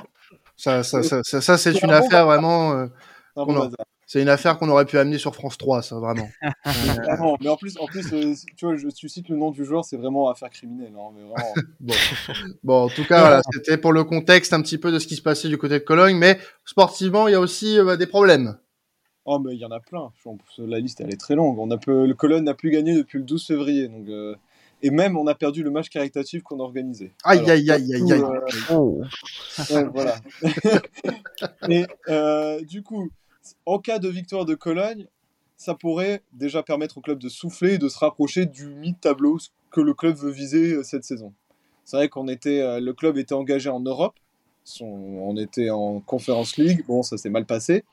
ça, 0.55 0.83
ça, 0.83 1.03
ça, 1.03 1.57
c'est 1.57 1.81
une 1.81 1.91
affaire 1.91 2.25
vraiment. 2.25 2.73
Euh, 2.73 2.87
bon 3.35 3.69
c'est 4.05 4.21
une 4.21 4.29
affaire 4.29 4.57
qu'on 4.57 4.69
aurait 4.69 4.85
pu 4.85 4.97
amener 4.97 5.17
sur 5.17 5.33
France 5.33 5.57
3, 5.57 5.81
ça, 5.81 5.99
vraiment. 5.99 6.29
vraiment. 6.65 7.37
Mais 7.41 7.49
en 7.49 7.55
plus, 7.55 7.77
en 7.79 7.85
plus 7.85 8.13
euh, 8.13 8.33
tu 8.57 8.65
vois, 8.65 8.75
je, 8.75 8.87
tu 8.89 9.09
cites 9.09 9.29
le 9.29 9.37
nom 9.37 9.51
du 9.51 9.65
joueur, 9.65 9.85
c'est 9.85 9.97
vraiment 9.97 10.29
affaire 10.29 10.49
criminelle. 10.49 10.93
Hein, 10.95 11.11
mais 11.15 11.21
vraiment... 11.21 11.53
bon. 11.79 11.93
bon, 12.63 12.83
en 12.85 12.89
tout 12.89 13.05
cas, 13.05 13.19
voilà, 13.21 13.41
c'était 13.51 13.77
pour 13.77 13.93
le 13.93 14.03
contexte 14.03 14.53
un 14.53 14.61
petit 14.61 14.77
peu 14.77 14.91
de 14.91 14.99
ce 14.99 15.07
qui 15.07 15.15
se 15.15 15.21
passait 15.21 15.47
du 15.47 15.57
côté 15.57 15.75
de 15.75 15.83
Cologne, 15.83 16.17
mais 16.17 16.39
sportivement, 16.65 17.27
il 17.27 17.31
y 17.31 17.35
a 17.35 17.39
aussi 17.39 17.79
euh, 17.79 17.95
des 17.95 18.07
problèmes. 18.07 18.57
Oh, 19.25 19.39
mais 19.39 19.53
il 19.53 19.59
y 19.59 19.65
en 19.65 19.71
a 19.71 19.79
plein. 19.79 20.11
La 20.57 20.79
liste, 20.79 20.99
elle 20.99 21.13
est 21.13 21.19
très 21.19 21.35
longue. 21.35 21.57
On 21.57 21.71
a 21.71 21.77
peu... 21.77 22.05
Le 22.05 22.13
Cologne 22.13 22.43
n'a 22.43 22.53
plus 22.53 22.71
gagné 22.71 22.93
depuis 22.93 23.19
le 23.19 23.23
12 23.23 23.45
février. 23.45 23.87
Donc, 23.87 24.09
euh... 24.09 24.35
Et 24.85 24.89
même, 24.89 25.17
on 25.17 25.25
a 25.27 25.33
perdu 25.33 25.63
le 25.63 25.71
match 25.71 25.87
caritatif 25.87 26.43
qu'on 26.43 26.59
a 26.59 26.63
organisé. 26.63 27.13
Aïe, 27.23 27.49
aïe, 27.49 27.71
aïe, 27.71 27.95
aïe, 27.95 28.11
aïe. 28.11 28.21
Oh. 28.69 29.01
ouais, 29.71 29.85
voilà. 29.93 30.15
et 31.69 31.85
euh, 32.09 32.59
du 32.65 32.83
coup, 32.83 33.09
en 33.65 33.79
cas 33.79 33.99
de 33.99 34.09
victoire 34.09 34.45
de 34.45 34.55
Cologne, 34.55 35.07
ça 35.57 35.75
pourrait 35.75 36.21
déjà 36.33 36.63
permettre 36.63 36.97
au 36.97 37.01
club 37.01 37.19
de 37.19 37.29
souffler 37.29 37.75
et 37.75 37.77
de 37.77 37.89
se 37.89 37.97
rapprocher 37.97 38.45
du 38.45 38.67
mid-tableau 38.67 39.37
que 39.71 39.81
le 39.81 39.93
club 39.93 40.15
veut 40.15 40.31
viser 40.31 40.83
cette 40.83 41.03
saison. 41.03 41.33
C'est 41.85 41.97
vrai 41.97 42.09
qu'on 42.09 42.27
était, 42.27 42.79
le 42.79 42.93
club 42.93 43.17
était 43.17 43.33
engagé 43.33 43.69
en 43.69 43.79
Europe 43.79 44.15
on 44.81 45.35
était 45.37 45.69
en 45.69 45.99
Conference 45.99 46.57
League, 46.57 46.85
bon, 46.87 47.03
ça 47.03 47.17
s'est 47.17 47.29
mal 47.29 47.45
passé. 47.45 47.83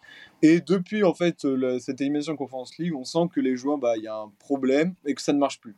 Et 0.42 0.60
depuis 0.60 1.02
en 1.04 1.14
fait 1.14 1.46
cette 1.80 2.00
élimination 2.00 2.34
en 2.34 2.36
Conference 2.36 2.76
League, 2.78 2.94
on 2.94 3.04
sent 3.04 3.28
que 3.34 3.40
les 3.40 3.56
joueurs, 3.56 3.78
bah, 3.78 3.96
il 3.96 4.04
y 4.04 4.08
a 4.08 4.16
un 4.16 4.30
problème 4.38 4.94
et 5.04 5.14
que 5.14 5.22
ça 5.22 5.32
ne 5.32 5.38
marche 5.38 5.60
plus. 5.60 5.74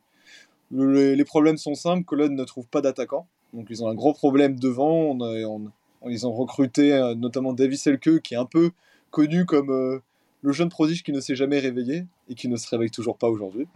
les 0.71 1.25
problèmes 1.25 1.57
sont 1.57 1.75
simples. 1.75 2.05
Cologne 2.05 2.35
ne 2.35 2.45
trouve 2.45 2.67
pas 2.67 2.81
d'attaquant, 2.81 3.27
donc 3.53 3.67
ils 3.71 3.83
ont 3.83 3.89
un 3.89 3.95
gros 3.95 4.13
problème 4.13 4.59
devant. 4.59 5.17
ils 6.09 6.27
ont 6.27 6.33
recruté 6.33 6.93
euh, 6.93 7.15
notamment 7.15 7.53
Davis 7.53 7.87
Elke, 7.87 8.21
qui 8.21 8.35
est 8.35 8.39
un 8.39 8.47
peu 8.47 8.73
connu 9.13 9.45
comme 9.45 9.71
euh, 9.71 10.01
le 10.41 10.53
jeune 10.53 10.69
prodige 10.69 11.05
qui 11.05 11.13
ne 11.13 11.21
s'est 11.21 11.37
jamais 11.37 11.61
réveillé 11.61 12.07
et 12.29 12.35
qui 12.35 12.49
ne 12.49 12.57
se 12.57 12.69
réveille 12.69 12.91
toujours 12.91 13.17
pas 13.17 13.29
aujourd'hui. 13.29 13.69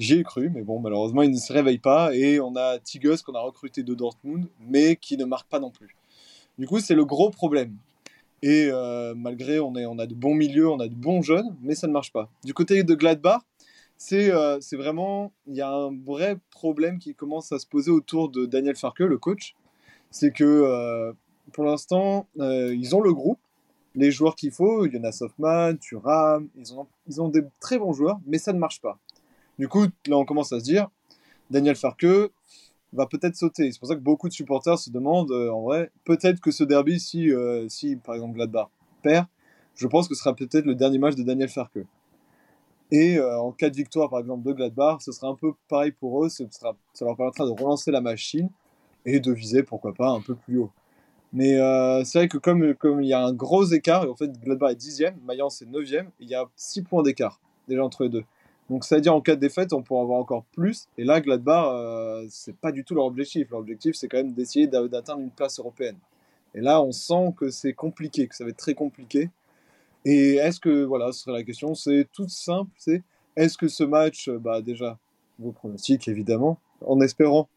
J'y 0.00 0.14
ai 0.14 0.24
cru, 0.24 0.50
mais 0.52 0.62
bon, 0.62 0.80
malheureusement, 0.80 1.22
il 1.22 1.30
ne 1.30 1.36
se 1.36 1.52
réveille 1.52 1.78
pas. 1.78 2.14
Et 2.14 2.40
on 2.40 2.56
a 2.56 2.78
Tigus 2.80 3.22
qu'on 3.22 3.34
a 3.34 3.40
recruté 3.40 3.82
de 3.82 3.94
Dortmund, 3.94 4.46
mais 4.60 4.96
qui 4.96 5.16
ne 5.16 5.24
marque 5.24 5.48
pas 5.48 5.60
non 5.60 5.70
plus. 5.70 5.96
Du 6.58 6.66
coup, 6.66 6.80
c'est 6.80 6.94
le 6.94 7.04
gros 7.04 7.30
problème. 7.30 7.76
Et 8.42 8.68
euh, 8.70 9.14
malgré, 9.16 9.60
on, 9.60 9.72
on 9.74 9.98
a 9.98 10.06
de 10.06 10.14
bons 10.14 10.34
milieux, 10.34 10.68
on 10.68 10.80
a 10.80 10.88
de 10.88 10.94
bons 10.94 11.22
jeunes, 11.22 11.56
mais 11.62 11.74
ça 11.74 11.86
ne 11.86 11.92
marche 11.92 12.12
pas. 12.12 12.28
Du 12.44 12.54
côté 12.54 12.82
de 12.82 12.94
Gladbach, 12.94 13.40
c'est 13.96 14.30
euh, 14.30 14.58
vraiment, 14.72 15.32
il 15.46 15.54
y 15.54 15.60
a 15.60 15.70
un 15.70 15.96
vrai 16.04 16.36
problème 16.50 16.98
qui 16.98 17.14
commence 17.14 17.52
à 17.52 17.58
se 17.58 17.66
poser 17.66 17.90
autour 17.90 18.28
de 18.28 18.44
Daniel 18.46 18.76
Farke, 18.76 19.00
le 19.00 19.18
coach. 19.18 19.54
C'est 20.10 20.32
que 20.32 21.12
pour 21.52 21.64
l'instant, 21.64 22.28
ils 22.36 22.94
ont 22.94 23.00
le 23.00 23.12
groupe, 23.12 23.40
les 23.94 24.10
joueurs 24.10 24.34
qu'il 24.34 24.50
faut, 24.50 24.88
Jonas 24.88 25.18
Hoffman, 25.20 25.76
Thuram, 25.76 26.48
ils 26.56 26.74
ont, 26.74 26.86
ils 27.06 27.20
ont 27.20 27.28
des 27.28 27.42
très 27.60 27.78
bons 27.78 27.92
joueurs, 27.92 28.20
mais 28.26 28.38
ça 28.38 28.52
ne 28.52 28.58
marche 28.58 28.80
pas. 28.80 28.98
Du 29.58 29.68
coup, 29.68 29.86
là, 30.06 30.16
on 30.16 30.24
commence 30.24 30.52
à 30.52 30.58
se 30.58 30.64
dire, 30.64 30.88
Daniel 31.50 31.76
Farke, 31.76 32.06
va 32.92 33.06
peut-être 33.06 33.36
sauter. 33.36 33.70
C'est 33.72 33.78
pour 33.78 33.88
ça 33.88 33.96
que 33.96 34.00
beaucoup 34.00 34.28
de 34.28 34.32
supporters 34.32 34.78
se 34.78 34.90
demandent, 34.90 35.30
euh, 35.32 35.50
en 35.50 35.62
vrai, 35.62 35.90
peut-être 36.04 36.40
que 36.40 36.50
ce 36.50 36.64
derby, 36.64 37.00
si, 37.00 37.32
euh, 37.32 37.68
si 37.68 37.96
par 37.96 38.14
exemple 38.14 38.34
Gladbach 38.34 38.68
perd, 39.02 39.26
je 39.74 39.86
pense 39.86 40.08
que 40.08 40.14
ce 40.14 40.20
sera 40.22 40.34
peut-être 40.34 40.64
le 40.64 40.74
dernier 40.74 40.98
match 40.98 41.16
de 41.16 41.22
Daniel 41.22 41.48
Farke. 41.48 41.80
Et 42.92 43.18
euh, 43.18 43.40
en 43.40 43.50
cas 43.50 43.70
de 43.70 43.76
victoire, 43.76 44.08
par 44.08 44.20
exemple, 44.20 44.44
de 44.44 44.52
Gladbach, 44.52 44.98
ce 45.00 45.10
sera 45.10 45.28
un 45.28 45.34
peu 45.34 45.52
pareil 45.68 45.90
pour 45.90 46.24
eux. 46.24 46.28
Ça 46.28 46.44
leur 47.00 47.16
permettra 47.16 47.44
de 47.44 47.50
relancer 47.50 47.90
la 47.90 48.00
machine 48.00 48.48
et 49.04 49.18
de 49.18 49.32
viser, 49.32 49.62
pourquoi 49.62 49.92
pas, 49.92 50.08
un 50.10 50.20
peu 50.20 50.36
plus 50.36 50.58
haut. 50.58 50.70
Mais 51.34 51.58
c'est 52.04 52.18
vrai 52.18 52.28
que 52.28 52.38
comme, 52.38 52.74
comme 52.74 53.02
il 53.02 53.08
y 53.08 53.12
a 53.12 53.22
un 53.22 53.32
gros 53.32 53.64
écart, 53.66 54.04
et 54.04 54.08
en 54.08 54.14
fait 54.14 54.30
Gladbach 54.40 54.70
est 54.70 54.80
10e, 54.80 55.14
Mayence 55.26 55.60
est 55.62 55.66
9e, 55.66 56.06
il 56.20 56.28
y 56.28 56.34
a 56.34 56.44
6 56.56 56.82
points 56.82 57.02
d'écart 57.02 57.40
déjà 57.68 57.84
entre 57.84 58.04
les 58.04 58.08
deux. 58.08 58.24
Donc, 58.70 58.84
c'est-à-dire 58.84 59.14
en 59.14 59.20
cas 59.20 59.34
de 59.36 59.40
défaite, 59.40 59.72
on 59.72 59.82
pourra 59.82 60.02
avoir 60.02 60.18
encore 60.18 60.44
plus. 60.52 60.88
Et 60.96 61.04
là, 61.04 61.20
Gladbach, 61.20 61.66
euh, 61.68 62.26
c'est 62.30 62.56
pas 62.56 62.72
du 62.72 62.84
tout 62.84 62.94
leur 62.94 63.04
objectif. 63.04 63.50
Leur 63.50 63.60
objectif, 63.60 63.94
c'est 63.94 64.08
quand 64.08 64.16
même 64.16 64.32
d'essayer 64.32 64.66
d'atteindre 64.66 65.20
une 65.20 65.30
place 65.30 65.58
européenne. 65.58 65.96
Et 66.54 66.60
là, 66.60 66.80
on 66.82 66.92
sent 66.92 67.34
que 67.36 67.50
c'est 67.50 67.74
compliqué, 67.74 68.26
que 68.26 68.34
ça 68.34 68.44
va 68.44 68.50
être 68.50 68.56
très 68.56 68.74
compliqué. 68.74 69.30
Et 70.04 70.36
est-ce 70.36 70.60
que, 70.60 70.84
voilà, 70.84 71.12
ce 71.12 71.20
serait 71.20 71.32
la 71.32 71.42
question, 71.42 71.74
c'est 71.74 72.06
tout 72.12 72.28
simple, 72.28 72.70
c'est 72.76 73.02
est-ce 73.36 73.58
que 73.58 73.68
ce 73.68 73.84
match, 73.84 74.28
bah 74.28 74.60
déjà, 74.60 74.98
vos 75.38 75.50
pronostics 75.50 76.06
évidemment, 76.08 76.58
en 76.86 77.00
espérant, 77.00 77.48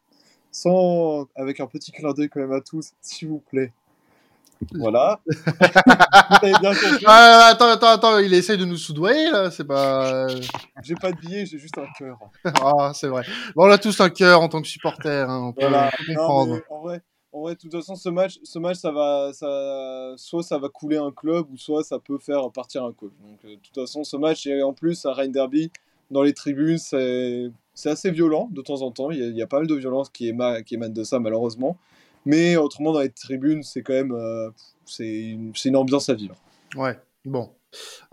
sans, 0.58 1.28
avec 1.36 1.60
un 1.60 1.68
petit 1.68 1.92
clin 1.92 2.14
d'œil 2.14 2.30
quand 2.30 2.40
même 2.40 2.52
à 2.52 2.62
tous, 2.62 2.92
s'il 3.02 3.28
vous 3.30 3.44
plaît, 3.50 3.72
voilà. 4.74 5.20
Ah, 7.06 7.50
attends, 7.52 7.70
attends, 7.70 7.88
attends, 7.88 8.20
il 8.20 8.34
essaye 8.34 8.58
de 8.58 8.66
nous 8.66 8.78
soudoyer 8.78 9.30
là, 9.32 9.52
c'est 9.52 9.64
pas. 9.64 10.28
J'ai 10.84 10.96
pas 10.96 11.12
de 11.12 11.18
billet, 11.18 11.46
j'ai 11.46 11.58
juste 11.58 11.78
un 11.78 11.88
cœur. 11.98 12.18
ah, 12.64 12.92
c'est 12.94 13.08
vrai. 13.08 13.24
Bon, 13.56 13.68
on 13.68 13.72
a 13.72 13.78
tous 13.78 14.00
un 14.02 14.10
cœur 14.10 14.42
en 14.42 14.50
tant 14.50 14.62
que 14.62 14.68
supporter, 14.68 15.30
hein, 15.30 15.42
on 15.48 15.54
peut, 15.54 15.68
comprendre. 16.08 16.60
en 16.70 16.82
vrai, 16.82 17.02
en 17.32 17.42
vrai, 17.42 17.56
de 17.56 17.60
toute 17.60 17.72
façon, 17.72 17.96
ce 17.96 18.10
match, 18.10 18.40
ce 18.44 18.60
match, 18.60 18.78
ça 18.78 18.92
va, 18.92 19.32
ça, 19.34 20.14
soit 20.18 20.44
ça 20.44 20.58
va 20.58 20.70
couler 20.70 20.98
un 20.98 21.12
club, 21.12 21.48
ou 21.52 21.58
soit 21.58 21.84
ça 21.84 22.00
peut 22.00 22.18
faire 22.18 22.50
partir 22.52 22.84
un 22.84 22.94
coach. 22.94 23.14
Donc, 23.22 23.40
euh, 23.46 23.56
de 23.56 23.62
toute 23.62 23.76
façon, 23.76 24.04
ce 24.04 24.18
match, 24.18 24.46
et 24.48 24.62
en 24.64 24.74
plus, 24.74 25.06
à 25.06 25.14
Rhein 25.14 25.30
Derby, 25.30 25.72
dans 26.12 26.24
les 26.24 26.34
tribunes, 26.34 26.78
c'est, 26.78 27.52
c'est 27.78 27.92
assez 27.92 28.10
violent 28.10 28.50
de 28.52 28.62
temps 28.64 28.82
en 28.82 28.90
temps. 28.92 29.12
Il 29.12 29.38
y, 29.38 29.42
a, 29.42 29.46
pas 29.46 29.60
mal 29.60 29.68
de 29.68 29.76
violence 29.76 30.10
qui, 30.10 30.28
éma... 30.28 30.58
émane 30.72 30.94
de 30.94 31.04
ça, 31.04 31.20
malheureusement. 31.20 31.78
Mais 32.26 32.58
autrement, 32.58 32.92
dans 32.92 33.02
les 33.02 33.12
tribunes, 33.12 33.62
c'est 33.62 33.84
quand 33.84 33.94
même 33.94 34.14
euh, 34.14 34.50
c'est 34.84 35.38
une, 35.64 35.76
ambiance 35.76 36.10
à 36.10 36.16
vivre. 36.16 36.34
Ouais, 36.76 37.00
bon. 37.24 37.54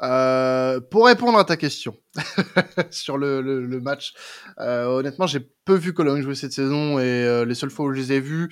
Euh, 0.03 0.81
pour 0.81 1.07
répondre 1.07 1.39
à 1.39 1.45
ta 1.45 1.57
question 1.57 1.97
sur 2.91 3.17
le, 3.17 3.81
match, 3.81 4.13
euh, 4.61 4.85
honnêtement, 4.85 5.27
j'ai 5.27 5.41
peu 5.65 5.77
vu 5.77 5.95
Cologne 5.95 6.21
jouer 6.21 6.35
cette 6.35 6.53
saison 6.53 6.99
et 6.99 7.45
les 7.47 7.55
seules 7.55 7.71
fois 7.71 7.87
où 7.87 7.93
je 7.95 7.99
les 7.99 8.13
ai 8.13 8.21
vus, 8.21 8.51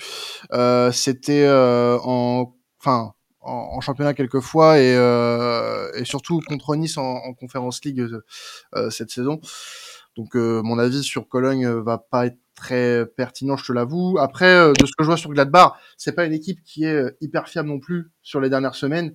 c'était 0.93 1.47
en, 1.47 2.55
en, 2.87 3.81
championnat 3.83 4.15
quelques 4.15 4.41
fois 4.41 4.79
et, 4.79 4.95
et 5.95 6.05
surtout 6.07 6.41
contre 6.49 6.75
Nice 6.75 6.97
en, 6.97 7.17
en 7.17 7.35
Conference 7.35 7.85
League 7.85 8.03
cette 8.89 9.11
saison. 9.11 9.41
Donc 10.17 10.35
mon 10.35 10.79
avis 10.79 11.03
sur 11.03 11.29
Cologne 11.29 11.67
va 11.67 11.99
pas 11.99 12.27
être 12.27 12.39
très 12.55 13.07
pertinent, 13.07 13.57
je 13.57 13.65
te 13.67 13.73
l'avoue. 13.73 14.19
Après, 14.19 14.55
euh, 14.55 14.73
de 14.79 14.87
ce 14.87 14.93
que 14.93 15.03
je 15.03 15.07
vois 15.07 15.17
sur 15.17 15.31
Gladbach, 15.31 15.73
c'est 15.97 16.13
pas 16.13 16.25
une 16.25 16.33
équipe 16.33 16.63
qui 16.65 16.85
est 16.85 16.95
euh, 16.95 17.17
hyper 17.21 17.49
fiable 17.49 17.69
non 17.69 17.81
plus 17.81 18.11
sur 18.23 18.41
les 18.41 18.49
dernières 18.51 18.75
semaines 18.75 19.15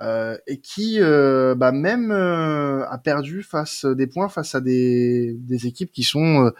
euh, 0.00 0.38
et 0.46 0.60
qui, 0.60 1.00
bah, 1.00 1.72
même 1.72 2.12
a 2.12 2.98
perdu 2.98 3.42
face 3.42 3.84
des 3.84 4.06
points 4.06 4.28
face 4.28 4.54
à 4.54 4.60
des, 4.60 5.36
des 5.40 5.66
équipes 5.66 5.92
qui 5.92 6.02
sont 6.04 6.52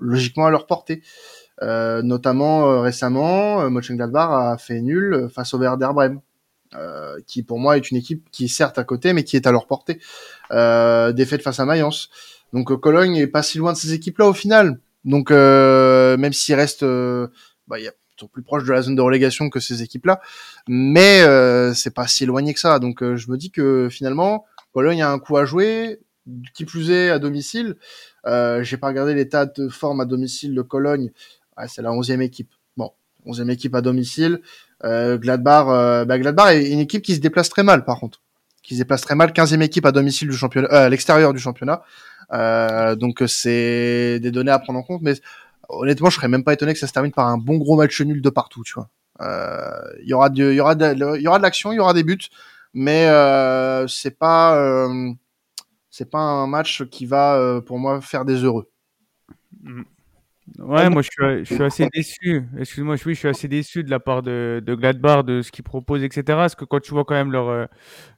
logiquement 0.00 0.46
à 0.46 0.50
leur 0.50 0.66
portée. 0.66 1.02
notamment 1.62 2.80
récemment, 2.80 3.70
Mönchengladbach 3.70 4.30
a 4.30 4.58
fait 4.58 4.80
nul 4.80 5.28
face 5.32 5.54
au 5.54 5.58
Werder 5.58 5.90
Bremen. 5.94 6.20
qui 7.26 7.44
pour 7.44 7.60
moi 7.60 7.76
est 7.76 7.90
une 7.92 7.98
équipe 7.98 8.28
qui 8.32 8.46
est 8.46 8.48
certes 8.48 8.78
à 8.78 8.84
côté 8.84 9.12
mais 9.12 9.22
qui 9.22 9.36
est 9.36 9.46
à 9.46 9.52
leur 9.52 9.68
portée. 9.68 10.00
défaite 11.14 11.42
face 11.42 11.60
à 11.60 11.64
Mayence. 11.64 12.10
Donc 12.52 12.74
Cologne 12.80 13.16
est 13.16 13.26
pas 13.26 13.42
si 13.42 13.58
loin 13.58 13.72
de 13.72 13.78
ces 13.78 13.92
équipes-là 13.92 14.26
au 14.26 14.32
final. 14.32 14.78
Donc 15.04 15.30
euh, 15.30 16.16
même 16.16 16.32
s'il 16.32 16.54
reste, 16.54 16.82
euh, 16.82 17.28
bah, 17.68 17.78
ils 17.78 17.90
sont 18.18 18.28
plus 18.28 18.42
proches 18.42 18.64
de 18.64 18.72
la 18.72 18.82
zone 18.82 18.96
de 18.96 19.02
relégation 19.02 19.48
que 19.48 19.60
ces 19.60 19.82
équipes-là, 19.82 20.20
mais 20.68 21.22
euh, 21.22 21.72
c'est 21.72 21.94
pas 21.94 22.06
si 22.06 22.24
éloigné 22.24 22.52
que 22.52 22.60
ça. 22.60 22.78
Donc 22.78 23.02
euh, 23.02 23.16
je 23.16 23.30
me 23.30 23.36
dis 23.36 23.50
que 23.50 23.88
finalement, 23.90 24.44
Cologne 24.74 25.02
a 25.02 25.10
un 25.10 25.18
coup 25.18 25.36
à 25.36 25.44
jouer, 25.44 26.00
qui 26.54 26.64
plus 26.64 26.90
est 26.90 27.10
à 27.10 27.18
domicile. 27.18 27.76
Euh, 28.26 28.62
J'ai 28.62 28.76
pas 28.76 28.88
regardé 28.88 29.14
l'état 29.14 29.46
de 29.46 29.68
forme 29.68 30.00
à 30.00 30.04
domicile 30.04 30.54
de 30.54 30.62
Cologne. 30.62 31.10
Ah, 31.56 31.66
c'est 31.66 31.82
la 31.82 31.92
onzième 31.92 32.22
équipe. 32.22 32.50
Bon, 32.76 32.92
onzième 33.24 33.50
équipe 33.50 33.74
à 33.74 33.80
domicile. 33.80 34.40
Euh, 34.84 35.18
Gladbach, 35.18 36.06
bah, 36.06 36.18
Gladbach 36.18 36.52
est 36.52 36.70
une 36.70 36.80
équipe 36.80 37.02
qui 37.02 37.14
se 37.14 37.20
déplace 37.20 37.48
très 37.48 37.62
mal 37.62 37.84
par 37.84 38.00
contre 38.00 38.20
qui 38.62 38.74
se 38.74 38.80
déplace 38.80 39.00
très 39.00 39.14
mal, 39.14 39.30
15e 39.32 39.62
équipe 39.62 39.86
à 39.86 39.92
domicile 39.92 40.28
du 40.28 40.36
championnat, 40.36 40.68
à 40.68 40.88
l'extérieur 40.88 41.32
du 41.32 41.40
championnat. 41.40 41.82
Euh, 42.32 42.94
donc 42.96 43.22
c'est 43.26 44.20
des 44.20 44.30
données 44.30 44.50
à 44.50 44.58
prendre 44.58 44.78
en 44.78 44.82
compte, 44.82 45.02
mais 45.02 45.14
honnêtement, 45.68 46.10
je 46.10 46.16
serais 46.16 46.28
même 46.28 46.44
pas 46.44 46.52
étonné 46.52 46.72
que 46.72 46.78
ça 46.78 46.86
se 46.86 46.92
termine 46.92 47.12
par 47.12 47.28
un 47.28 47.38
bon 47.38 47.58
gros 47.58 47.76
match 47.76 48.00
nul 48.00 48.22
de 48.22 48.30
partout, 48.30 48.62
tu 48.64 48.74
vois. 48.74 48.88
Euh, 49.20 49.80
il 50.02 50.08
y 50.08 50.14
aura 50.14 50.30
il 50.34 50.54
y 50.54 50.60
aura 50.60 50.74
de, 50.74 51.18
y 51.18 51.28
aura 51.28 51.38
de 51.38 51.42
l'action, 51.42 51.72
il 51.72 51.76
y 51.76 51.80
aura 51.80 51.92
des 51.92 52.04
buts, 52.04 52.18
mais 52.72 53.06
euh, 53.06 53.86
c'est 53.86 54.18
pas 54.18 54.56
euh, 54.56 55.12
c'est 55.90 56.10
pas 56.10 56.18
un 56.18 56.46
match 56.46 56.84
qui 56.84 57.06
va 57.06 57.36
euh, 57.36 57.60
pour 57.60 57.78
moi 57.78 58.00
faire 58.00 58.24
des 58.24 58.44
heureux. 58.44 58.70
Mm. 59.62 59.82
Ouais, 60.58 60.90
moi 60.90 61.02
je 61.02 61.08
suis, 61.10 61.44
je 61.44 61.54
suis 61.54 61.62
assez 61.62 61.88
déçu. 61.94 62.42
Excuse-moi, 62.58 62.96
oui, 63.06 63.14
je 63.14 63.18
suis 63.18 63.28
assez 63.28 63.48
déçu 63.48 63.84
de 63.84 63.90
la 63.90 64.00
part 64.00 64.22
de, 64.22 64.62
de 64.64 64.74
Gladbach, 64.74 65.24
de 65.24 65.42
ce 65.42 65.52
qu'ils 65.52 65.64
proposent, 65.64 66.02
etc. 66.02 66.22
Parce 66.26 66.54
que 66.54 66.64
quand 66.64 66.80
tu 66.80 66.92
vois 66.92 67.04
quand 67.04 67.14
même 67.14 67.30
leur, 67.30 67.48
euh, 67.48 67.66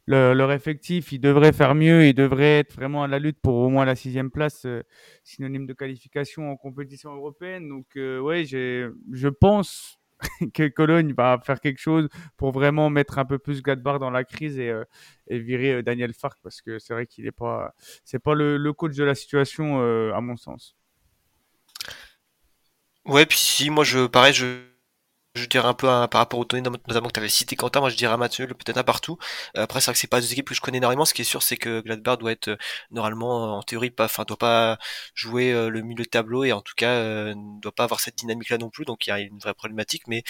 leur, 0.06 0.34
leur, 0.34 0.52
effectif, 0.52 1.12
ils 1.12 1.20
devraient 1.20 1.52
faire 1.52 1.74
mieux, 1.74 2.06
ils 2.06 2.14
devraient 2.14 2.60
être 2.60 2.74
vraiment 2.74 3.02
à 3.04 3.08
la 3.08 3.18
lutte 3.18 3.38
pour 3.40 3.56
au 3.56 3.68
moins 3.68 3.84
la 3.84 3.94
sixième 3.94 4.30
place, 4.30 4.64
euh, 4.64 4.82
synonyme 5.24 5.66
de 5.66 5.74
qualification 5.74 6.50
en 6.50 6.56
compétition 6.56 7.14
européenne. 7.14 7.68
Donc, 7.68 7.86
euh, 7.96 8.18
ouais, 8.20 8.44
je 8.44 9.28
pense 9.28 9.98
que 10.54 10.68
Cologne 10.68 11.12
va 11.14 11.38
faire 11.44 11.60
quelque 11.60 11.80
chose 11.80 12.08
pour 12.36 12.52
vraiment 12.52 12.88
mettre 12.90 13.18
un 13.18 13.24
peu 13.24 13.38
plus 13.38 13.62
Gladbach 13.62 13.98
dans 13.98 14.10
la 14.10 14.24
crise 14.24 14.58
et, 14.58 14.70
euh, 14.70 14.84
et 15.28 15.38
virer 15.38 15.82
Daniel 15.82 16.14
Fark 16.14 16.38
parce 16.42 16.62
que 16.62 16.78
c'est 16.78 16.94
vrai 16.94 17.06
qu'il 17.06 17.24
n'est 17.24 17.32
pas, 17.32 17.74
c'est 18.04 18.20
pas 18.20 18.34
le, 18.34 18.56
le, 18.56 18.72
coach 18.72 18.96
de 18.96 19.04
la 19.04 19.14
situation 19.14 19.80
à 20.12 20.20
mon 20.20 20.36
sens. 20.36 20.76
Ouais, 23.04 23.26
puis 23.26 23.38
si, 23.38 23.70
moi, 23.70 23.84
je, 23.84 24.06
pareil, 24.06 24.32
je, 24.32 24.62
je 25.34 25.46
dirais 25.46 25.66
un 25.66 25.74
peu 25.74 25.86
par 25.86 26.10
rapport 26.12 26.38
aux 26.38 26.44
données 26.44 26.62
notamment 26.62 27.08
que 27.08 27.12
tu 27.14 27.20
avais 27.20 27.28
cité 27.28 27.56
Quentin, 27.56 27.80
moi 27.80 27.88
je 27.88 27.96
dirais 27.96 28.16
match 28.18 28.38
nul, 28.38 28.48
peut-être 28.54 28.76
un 28.76 28.84
partout. 28.84 29.18
Euh, 29.56 29.62
après, 29.62 29.80
c'est 29.80 29.86
vrai 29.86 29.94
que 29.94 29.98
c'est 29.98 30.06
pas 30.06 30.20
deux 30.20 30.32
équipes 30.32 30.48
que 30.48 30.54
je 30.54 30.60
connais 30.60 30.78
énormément. 30.78 31.04
Ce 31.04 31.14
qui 31.14 31.22
est 31.22 31.24
sûr, 31.24 31.42
c'est 31.42 31.56
que 31.56 31.80
Gladbach 31.80 32.18
doit 32.18 32.32
être 32.32 32.48
euh, 32.48 32.56
normalement, 32.90 33.56
en 33.58 33.62
théorie, 33.62 33.90
pas, 33.90 34.04
enfin, 34.06 34.24
doit 34.24 34.36
pas 34.36 34.78
jouer 35.14 35.52
euh, 35.52 35.68
le 35.70 35.82
milieu 35.82 36.04
de 36.04 36.08
tableau 36.08 36.44
et 36.44 36.52
en 36.52 36.60
tout 36.60 36.74
cas, 36.76 37.34
ne 37.34 37.60
doit 37.60 37.72
pas 37.72 37.84
avoir 37.84 38.00
cette 38.00 38.16
dynamique-là 38.16 38.58
non 38.58 38.70
plus. 38.70 38.84
Donc 38.84 39.06
il 39.06 39.10
y 39.10 39.12
a 39.12 39.20
une 39.20 39.38
vraie 39.38 39.54
problématique. 39.54 40.06
Mais 40.06 40.22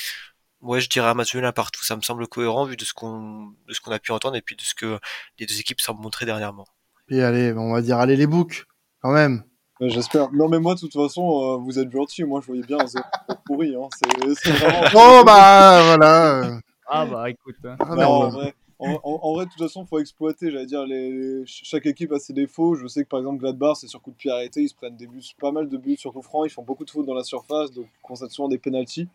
ouais, 0.60 0.80
je 0.80 0.88
dirais 0.88 1.14
match 1.14 1.34
nul, 1.34 1.44
un 1.44 1.52
partout. 1.52 1.84
Ça 1.84 1.96
me 1.96 2.02
semble 2.02 2.26
cohérent 2.28 2.64
vu 2.64 2.76
de 2.76 2.84
ce 2.84 2.94
qu'on, 2.94 3.54
de 3.68 3.74
ce 3.74 3.80
qu'on 3.80 3.92
a 3.92 3.98
pu 3.98 4.12
entendre 4.12 4.36
et 4.36 4.42
puis 4.42 4.56
de 4.56 4.62
ce 4.62 4.74
que 4.74 4.98
les 5.38 5.46
deux 5.46 5.58
équipes 5.60 5.80
semblent 5.80 6.02
montrer 6.02 6.26
dernièrement. 6.26 6.66
Puis 7.06 7.20
allez, 7.20 7.52
on 7.52 7.72
va 7.72 7.82
dire 7.82 7.98
allez 7.98 8.16
les 8.16 8.26
boucs 8.26 8.66
quand 9.00 9.12
même. 9.12 9.44
J'espère. 9.88 10.32
Non, 10.32 10.48
mais 10.48 10.58
moi, 10.58 10.74
de 10.74 10.80
toute 10.80 10.92
façon, 10.92 11.22
euh, 11.42 11.56
vous 11.56 11.78
êtes 11.78 11.90
gentil. 11.90 12.24
Moi, 12.24 12.40
je 12.40 12.46
voyais 12.46 12.62
bien 12.62 12.78
un 12.80 12.86
zéro 12.86 13.04
pourri. 13.44 13.74
Hein. 13.74 13.88
C'est 13.98 14.50
vraiment. 14.52 14.80
Oh, 14.94 15.22
bah, 15.24 15.82
voilà. 15.96 16.58
Ah, 16.86 17.06
bah, 17.06 17.30
écoute. 17.30 17.56
Hein. 17.64 17.76
Ah, 17.80 17.94
Non, 17.96 18.02
en, 18.08 18.28
vrai, 18.28 18.54
en, 18.78 18.90
en- 19.02 19.20
en 19.22 19.32
vrai, 19.34 19.46
de 19.46 19.50
toute 19.50 19.62
façon, 19.62 19.84
faut 19.86 19.98
exploiter. 19.98 20.50
J'allais 20.50 20.66
dire, 20.66 20.84
les, 20.86 21.42
chaque 21.46 21.86
équipe 21.86 22.12
a 22.12 22.18
ses 22.18 22.32
défauts. 22.32 22.74
Je 22.74 22.86
sais 22.86 23.02
que 23.04 23.08
par 23.08 23.20
exemple, 23.20 23.38
Gladbach, 23.40 23.76
c'est 23.80 23.88
sur 23.88 24.00
coup 24.02 24.10
de 24.10 24.16
pied 24.16 24.30
arrêté. 24.30 24.62
Ils 24.62 24.68
se 24.68 24.74
prennent 24.74 24.96
des 24.96 25.06
buts, 25.06 25.22
pas 25.40 25.52
mal 25.52 25.68
de 25.68 25.76
buts 25.76 25.96
sur 25.96 26.12
coup 26.12 26.22
franc. 26.22 26.44
Ils 26.44 26.50
font 26.50 26.62
beaucoup 26.62 26.84
de 26.84 26.90
fautes 26.90 27.06
dans 27.06 27.14
la 27.14 27.24
surface, 27.24 27.72
donc 27.72 27.86
ils 27.86 28.02
concèdent 28.02 28.30
souvent 28.30 28.48
des 28.48 28.58
pénalties. 28.58 29.08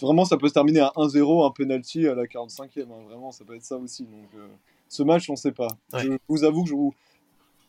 Vraiment, 0.00 0.24
ça 0.24 0.36
peut 0.36 0.48
se 0.48 0.54
terminer 0.54 0.80
à 0.80 0.92
1-0, 0.96 1.46
un 1.46 1.50
penalty 1.50 2.06
à 2.06 2.14
la 2.14 2.24
45e. 2.24 2.82
hein. 2.82 2.86
Vraiment, 3.08 3.32
ça 3.32 3.44
peut 3.44 3.54
être 3.56 3.64
ça 3.64 3.76
aussi. 3.76 4.04
Donc, 4.04 4.28
euh, 4.36 4.46
ce 4.88 5.02
match, 5.02 5.28
on 5.28 5.36
sait 5.36 5.50
pas. 5.52 5.68
Ouais. 5.92 6.02
Je 6.04 6.10
vous 6.28 6.44
avoue 6.44 6.62
que 6.62 6.68
je 6.70 6.74
vous, 6.74 6.94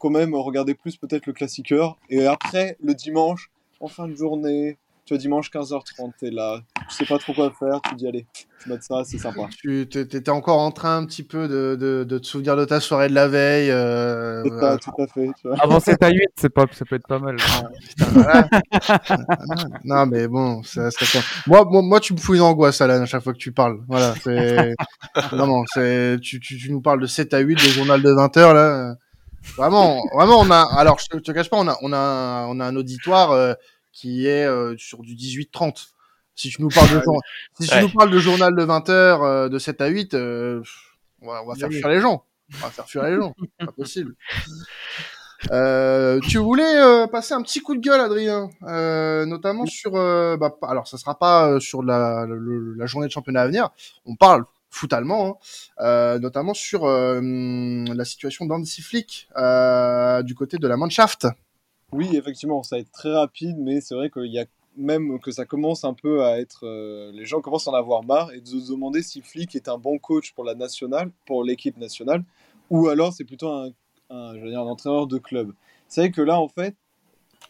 quand 0.02 0.10
même, 0.10 0.34
regardez 0.36 0.74
plus 0.74 0.98
peut-être 0.98 1.28
le 1.28 1.34
classiqueur. 1.34 1.98
Et 2.10 2.26
après, 2.26 2.78
le 2.84 2.94
dimanche, 2.96 3.52
en 3.80 3.88
fin 3.88 4.08
de 4.08 4.16
journée, 4.16 4.78
tu 5.06 5.14
vois, 5.14 5.20
dimanche 5.20 5.50
15h30, 5.52 6.12
t'es 6.20 6.30
là. 6.32 6.62
Tu 6.90 6.96
sais 6.96 7.06
pas 7.06 7.18
trop 7.18 7.34
quoi 7.34 7.52
faire. 7.58 7.82
Tu 7.90 7.96
dis, 7.96 8.08
allez, 8.08 8.26
je 8.64 8.72
mets 8.72 8.80
ça, 8.82 9.04
c'est 9.04 9.18
sympa. 9.18 9.48
Tu 9.52 9.82
étais 9.82 10.30
encore 10.30 10.60
en 10.60 10.72
train 10.72 10.98
un 10.98 11.06
petit 11.06 11.24
peu 11.24 11.48
de, 11.48 11.76
de, 11.76 12.04
de 12.04 12.18
te 12.20 12.26
souvenir 12.28 12.56
de 12.56 12.66
ta 12.66 12.80
soirée 12.80 13.10
de 13.10 13.16
la 13.16 13.28
veille. 13.28 13.72
euh, 13.72 14.44
voilà. 14.46 14.78
tout 14.78 14.92
à 15.00 15.08
fait. 15.08 15.28
tu 15.40 15.48
vois. 15.48 15.58
Avant 15.60 15.80
7 15.80 16.02
à 16.04 16.10
8, 16.10 16.20
c'est 16.36 16.50
pas, 16.50 16.66
ça 16.72 16.86
peut 16.86 16.96
être 16.96 17.08
pas 17.08 17.20
mal. 17.20 17.38
Putain, 17.38 18.06
voilà. 18.12 18.48
non, 19.84 20.06
mais 20.06 20.28
bon, 20.28 20.62
ça, 20.64 20.92
ça 20.92 21.06
compte. 21.12 21.26
moi, 21.48 21.66
moi, 21.70 21.82
moi, 21.82 22.00
tu 22.00 22.14
me 22.14 22.20
fous 22.20 22.36
une 22.36 22.42
angoisse, 22.42 22.80
Alan, 22.82 23.02
à 23.02 23.06
chaque 23.06 23.24
fois 23.24 23.34
que 23.34 23.40
tu 23.40 23.52
parles. 23.52 23.80
Voilà, 23.88 24.14
c'est. 24.24 24.74
Vraiment, 25.32 25.64
c'est. 25.74 26.18
Tu, 26.22 26.40
tu, 26.40 26.58
tu 26.58 26.72
nous 26.72 26.82
parles 26.82 27.02
de 27.02 27.08
7 27.08 27.34
à 27.34 27.40
8, 27.40 27.56
de 27.56 27.60
journal 27.60 28.02
de 28.02 28.12
20 28.12 28.38
heures, 28.38 28.54
là. 28.54 28.96
Vraiment, 29.58 30.02
vraiment, 30.14 30.40
on 30.40 30.50
a. 30.52 30.62
Alors, 30.78 31.00
je 31.00 31.08
te, 31.08 31.18
te 31.18 31.32
cache 31.32 31.50
pas, 31.50 31.58
on 31.58 31.68
a, 31.68 31.78
on 31.82 31.92
a, 31.94 32.46
on 32.48 32.60
a 32.60 32.66
un 32.66 32.76
auditoire 32.76 33.32
euh, 33.32 33.54
qui 33.92 34.28
est 34.28 34.46
euh, 34.46 34.76
sur 34.78 35.00
du 35.02 35.16
18-30. 35.16 35.88
Si 36.36 36.50
tu 36.50 36.62
nous 36.62 36.70
parles 36.70 36.90
de, 36.90 37.02
jour- 37.02 37.22
si 37.60 37.68
tu 37.68 37.82
nous 37.82 37.90
parles 37.90 38.10
de 38.12 38.20
journal 38.20 38.56
de 38.56 38.64
20 38.64 38.90
heures, 38.90 39.24
euh, 39.24 39.50
de 39.50 39.60
7 39.60 39.82
à 39.82 39.88
8, 39.88 40.14
euh, 40.14 40.62
on 41.22 41.28
va, 41.28 41.44
on 41.44 41.48
va 41.48 41.56
faire 41.56 41.68
Oui. 41.70 41.76
fuir 41.78 41.90
les 41.90 42.00
gens. 42.00 42.24
On 42.54 42.66
va 42.66 42.70
faire 42.72 42.88
fuir 42.88 43.04
les 43.04 43.16
gens. 43.16 43.34
C'est 43.60 43.66
pas 43.66 43.72
possible. 43.74 44.16
Euh, 45.52 46.20
tu 46.30 46.38
voulais 46.38 46.78
euh, 46.78 47.08
passer 47.08 47.34
un 47.34 47.42
petit 47.42 47.62
coup 47.62 47.76
de 47.76 47.82
gueule, 47.82 48.00
Adrien, 48.00 48.50
euh, 48.64 49.26
notamment 49.26 49.66
sur. 49.66 49.96
euh, 49.96 50.38
bah, 50.38 50.56
alors, 50.62 50.88
ça 50.88 50.98
sera 50.98 51.18
pas 51.18 51.50
euh, 51.50 51.60
sur 51.60 51.82
la, 51.82 52.26
le- 52.28 52.76
la 52.76 52.86
journée 52.86 53.08
de 53.08 53.12
championnat 53.12 53.42
à 53.42 53.48
venir. 53.48 53.70
On 54.06 54.16
parle 54.16 54.46
foot 54.72 54.94
allemand, 54.94 55.38
hein, 55.78 55.84
euh, 55.84 56.20
notamment 56.20 56.54
sur 56.54 56.86
euh, 56.86 57.22
la 57.22 58.06
situation 58.06 58.46
d'Hansi 58.46 58.82
Flick 58.82 59.30
euh, 59.38 60.24
du 60.24 60.34
côté 60.34 60.58
de 60.58 60.68
la 60.68 60.78
Mannschaft. 60.78 61.28
Oui, 61.92 62.16
effectivement, 62.16 62.64
ça 62.64 62.78
va 62.78 62.80
être 62.80 62.92
très 62.92 63.14
rapide, 63.14 63.58
mais 63.60 63.82
c'est 63.82 63.94
vrai 63.94 64.10
qu'il 64.10 64.32
y 64.32 64.40
a 64.40 64.46
même 64.78 65.20
que 65.20 65.32
ça 65.32 65.44
commence 65.46 65.84
un 65.84 65.94
peu 65.94 66.24
à 66.24 66.40
être. 66.40 66.66
les 67.14 67.26
gens 67.26 67.42
commencent 67.42 67.68
à 67.68 67.72
en 67.72 67.76
avoir 67.76 68.04
marre 68.04 68.32
et 68.32 68.40
de 68.40 68.48
se 68.48 68.72
demander 68.72 69.04
si 69.04 69.22
Flick 69.22 69.54
est 69.58 69.68
un 69.68 69.78
bon 69.78 70.00
coach 70.00 70.32
pour 70.32 70.46
la 70.46 70.56
nationale, 70.56 71.12
pour 71.26 71.44
l'équipe 71.44 71.78
nationale, 71.78 72.24
ou 72.70 72.88
alors 72.88 73.12
c'est 73.12 73.26
plutôt 73.26 73.50
un, 73.50 73.74
entraîneur 74.10 75.08
de 75.08 75.18
club. 75.18 75.52
C'est 75.90 76.00
vrai 76.00 76.12
que 76.12 76.22
là, 76.22 76.40
en 76.40 76.48
fait, 76.48 76.78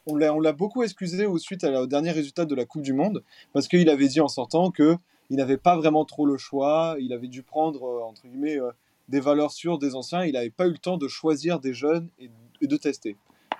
on 0.08 0.16
l'a 0.16 0.54
beaucoup 0.54 0.82
excusé 0.82 1.28
au 1.28 1.38
suite 1.38 1.64
au 1.64 1.86
dernier 1.86 2.10
résultat 2.10 2.46
de 2.46 2.56
la 2.56 2.66
Coupe 2.66 2.82
du 2.82 2.94
Monde, 2.94 3.24
parce 3.54 3.68
qu'il 3.68 3.88
avait 3.88 4.08
dit 4.08 4.22
en 4.22 4.28
sortant 4.28 4.72
que 4.72 4.98
il 5.32 5.38
n'avait 5.38 5.58
pas 5.58 5.78
vraiment 5.78 6.04
trop 6.04 6.26
le 6.26 6.38
choix, 6.38 6.98
il 7.00 7.14
avait 7.14 7.30
dû 7.30 7.42
prendre, 7.42 7.86
euh, 7.86 8.04
entre 8.04 8.28
guillemets, 8.28 8.60
euh, 8.60 8.70
des 9.08 9.22
valeurs 9.22 9.52
sûres 9.52 9.78
des 9.78 9.96
anciens, 9.96 10.26
il 10.26 10.34
n'avait 10.34 10.50
pas 10.50 10.68
eu 10.68 10.72
le 10.72 10.78
temps 10.78 10.98
de 10.98 11.08
choisir 11.08 11.62
des 11.62 11.74
jeunes 11.74 12.10
et, 12.20 12.30
de 12.68 12.76
tester. 12.76 13.16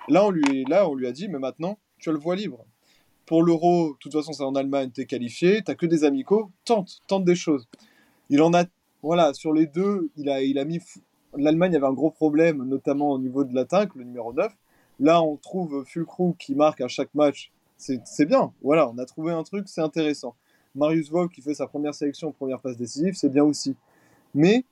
Là 0.08 0.26
on, 0.26 0.30
lui, 0.30 0.66
là, 0.66 0.86
on 0.86 0.94
lui 0.94 1.06
a 1.06 1.12
dit, 1.12 1.28
mais 1.28 1.38
maintenant, 1.38 1.78
tu 1.98 2.10
as 2.10 2.12
le 2.12 2.18
voie 2.18 2.36
libre. 2.36 2.66
Pour 3.24 3.42
l'Euro, 3.42 3.94
de 3.94 3.98
toute 4.00 4.12
façon, 4.12 4.34
c'est 4.34 4.42
en 4.42 4.54
Allemagne, 4.54 4.90
tu 4.94 5.00
es 5.00 5.06
qualifié, 5.06 5.62
tu 5.64 5.74
que 5.74 5.86
des 5.86 6.04
amicaux, 6.04 6.50
tente, 6.66 7.00
tente 7.08 7.24
des 7.24 7.34
choses. 7.34 7.66
Il 8.28 8.42
en 8.42 8.52
a, 8.52 8.66
voilà, 9.02 9.32
sur 9.32 9.54
les 9.54 9.66
deux, 9.66 10.10
il 10.18 10.28
a, 10.28 10.42
il 10.42 10.58
a 10.58 10.66
mis. 10.66 10.78
L'Allemagne 11.38 11.74
avait 11.74 11.86
un 11.86 11.94
gros 11.94 12.10
problème, 12.10 12.64
notamment 12.64 13.12
au 13.12 13.18
niveau 13.18 13.44
de 13.44 13.54
l'attaque, 13.54 13.94
le 13.94 14.04
numéro 14.04 14.34
9. 14.34 14.52
Là, 15.00 15.22
on 15.22 15.36
trouve 15.36 15.84
Fulkrug 15.86 16.36
qui 16.36 16.54
marque 16.54 16.82
à 16.82 16.88
chaque 16.88 17.14
match. 17.14 17.50
C'est 17.78 18.26
bien, 18.26 18.52
voilà, 18.62 18.90
on 18.90 18.98
a 18.98 19.06
trouvé 19.06 19.32
un 19.32 19.42
truc, 19.42 19.68
c'est 19.68 19.80
intéressant. 19.80 20.36
Marius 20.74 21.10
Wolf 21.10 21.30
qui 21.32 21.42
fait 21.42 21.54
sa 21.54 21.66
première 21.66 21.94
sélection, 21.94 22.32
première 22.32 22.60
passe 22.60 22.76
décisive, 22.76 23.14
c'est 23.14 23.28
bien 23.28 23.44
aussi. 23.44 23.76
Mais 24.34 24.64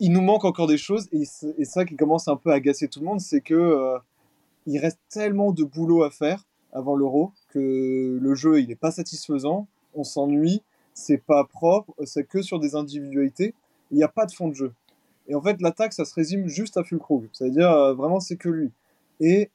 il 0.00 0.12
nous 0.12 0.20
manque 0.20 0.44
encore 0.44 0.66
des 0.66 0.78
choses, 0.78 1.08
et 1.12 1.24
ça 1.64 1.84
qui 1.84 1.96
commence 1.96 2.28
un 2.28 2.36
peu 2.36 2.50
à 2.50 2.54
agacer 2.54 2.88
tout 2.88 3.00
le 3.00 3.06
monde, 3.06 3.20
c'est 3.20 3.40
que 3.40 3.54
euh, 3.54 3.98
il 4.66 4.78
reste 4.78 5.00
tellement 5.08 5.52
de 5.52 5.64
boulot 5.64 6.02
à 6.02 6.10
faire 6.10 6.44
avant 6.72 6.94
l'Euro 6.94 7.32
que 7.48 8.18
le 8.20 8.34
jeu 8.34 8.60
il 8.60 8.68
n'est 8.68 8.76
pas 8.76 8.90
satisfaisant, 8.90 9.66
on 9.94 10.04
s'ennuie, 10.04 10.62
c'est 10.94 11.18
pas 11.18 11.44
propre, 11.44 11.94
c'est 12.04 12.24
que 12.24 12.42
sur 12.42 12.58
des 12.58 12.74
individualités, 12.74 13.54
il 13.90 13.96
n'y 13.96 14.02
a 14.02 14.08
pas 14.08 14.26
de 14.26 14.32
fond 14.32 14.48
de 14.48 14.54
jeu. 14.54 14.72
Et 15.26 15.34
en 15.34 15.42
fait, 15.42 15.60
l'attaque, 15.60 15.92
ça 15.92 16.04
se 16.04 16.14
résume 16.14 16.48
juste 16.48 16.76
à 16.76 16.84
Fulkrug, 16.84 17.28
c'est-à-dire 17.32 17.70
euh, 17.70 17.94
vraiment 17.94 18.20
c'est 18.20 18.36
que 18.36 18.48
lui. 18.48 18.70
Et 19.20 19.50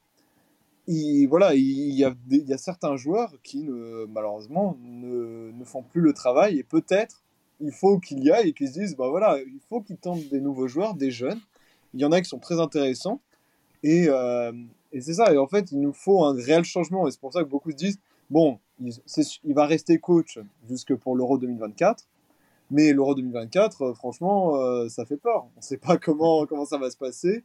il, 0.86 1.26
voilà, 1.26 1.54
il 1.54 1.94
y, 1.94 2.04
a 2.04 2.14
il 2.30 2.46
y 2.46 2.52
a 2.52 2.58
certains 2.58 2.96
joueurs 2.96 3.32
qui 3.42 3.62
ne, 3.62 4.06
malheureusement 4.06 4.76
ne, 4.82 5.50
ne 5.52 5.64
font 5.64 5.82
plus 5.82 6.00
le 6.00 6.12
travail 6.12 6.58
et 6.58 6.62
peut-être 6.62 7.22
il 7.60 7.72
faut 7.72 7.98
qu'il 7.98 8.22
y 8.22 8.30
aille 8.30 8.50
et 8.50 8.52
qu'ils 8.52 8.68
se 8.68 8.74
disent 8.74 8.96
bah 8.96 9.08
voilà, 9.08 9.38
il 9.40 9.60
faut 9.68 9.80
qu'ils 9.80 9.96
tentent 9.96 10.28
des 10.28 10.40
nouveaux 10.40 10.68
joueurs, 10.68 10.94
des 10.94 11.10
jeunes. 11.10 11.40
Il 11.94 12.00
y 12.00 12.04
en 12.04 12.12
a 12.12 12.20
qui 12.20 12.28
sont 12.28 12.38
très 12.38 12.60
intéressants 12.60 13.20
et, 13.82 14.06
euh, 14.08 14.52
et 14.92 15.00
c'est 15.00 15.14
ça. 15.14 15.32
Et 15.32 15.38
en 15.38 15.46
fait, 15.46 15.72
il 15.72 15.80
nous 15.80 15.92
faut 15.92 16.24
un 16.24 16.34
réel 16.34 16.64
changement 16.64 17.06
et 17.08 17.10
c'est 17.10 17.20
pour 17.20 17.32
ça 17.32 17.42
que 17.42 17.48
beaucoup 17.48 17.70
se 17.70 17.76
disent 17.76 17.98
bon, 18.28 18.58
il 18.80 19.54
va 19.54 19.66
rester 19.66 19.98
coach 19.98 20.38
jusque 20.68 20.94
pour 20.96 21.16
l'Euro 21.16 21.38
2024. 21.38 22.04
Mais 22.70 22.92
l'Euro 22.92 23.14
2024, 23.14 23.82
euh, 23.82 23.94
franchement, 23.94 24.56
euh, 24.56 24.88
ça 24.88 25.04
fait 25.04 25.18
peur. 25.18 25.44
On 25.54 25.58
ne 25.58 25.62
sait 25.62 25.76
pas 25.76 25.98
comment, 25.98 26.46
comment 26.46 26.64
ça 26.64 26.78
va 26.78 26.90
se 26.90 26.96
passer 26.96 27.44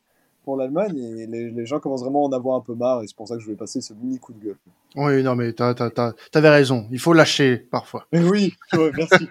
pour 0.49 0.57
l'Allemagne 0.57 0.97
et 0.97 1.27
les, 1.27 1.51
les 1.51 1.65
gens 1.67 1.79
commencent 1.79 2.01
vraiment 2.01 2.25
à 2.25 2.29
en 2.29 2.31
avoir 2.31 2.57
un 2.57 2.61
peu 2.61 2.73
marre 2.73 3.03
et 3.03 3.07
c'est 3.07 3.15
pour 3.15 3.27
ça 3.27 3.35
que 3.35 3.39
je 3.39 3.45
voulais 3.45 3.55
passer 3.55 3.81
ce 3.81 3.93
mini 3.93 4.17
coup 4.17 4.33
de 4.33 4.43
gueule. 4.43 4.57
Oui, 4.95 5.21
non, 5.21 5.35
mais 5.35 5.53
t'as, 5.53 5.75
t'as, 5.75 5.91
t'as, 5.91 6.13
t'avais 6.31 6.49
raison. 6.49 6.87
Il 6.89 6.97
faut 6.97 7.13
lâcher 7.13 7.67
parfois. 7.69 8.07
Mais 8.11 8.23
oui, 8.23 8.55
ouais, 8.73 8.91
merci. 8.97 9.27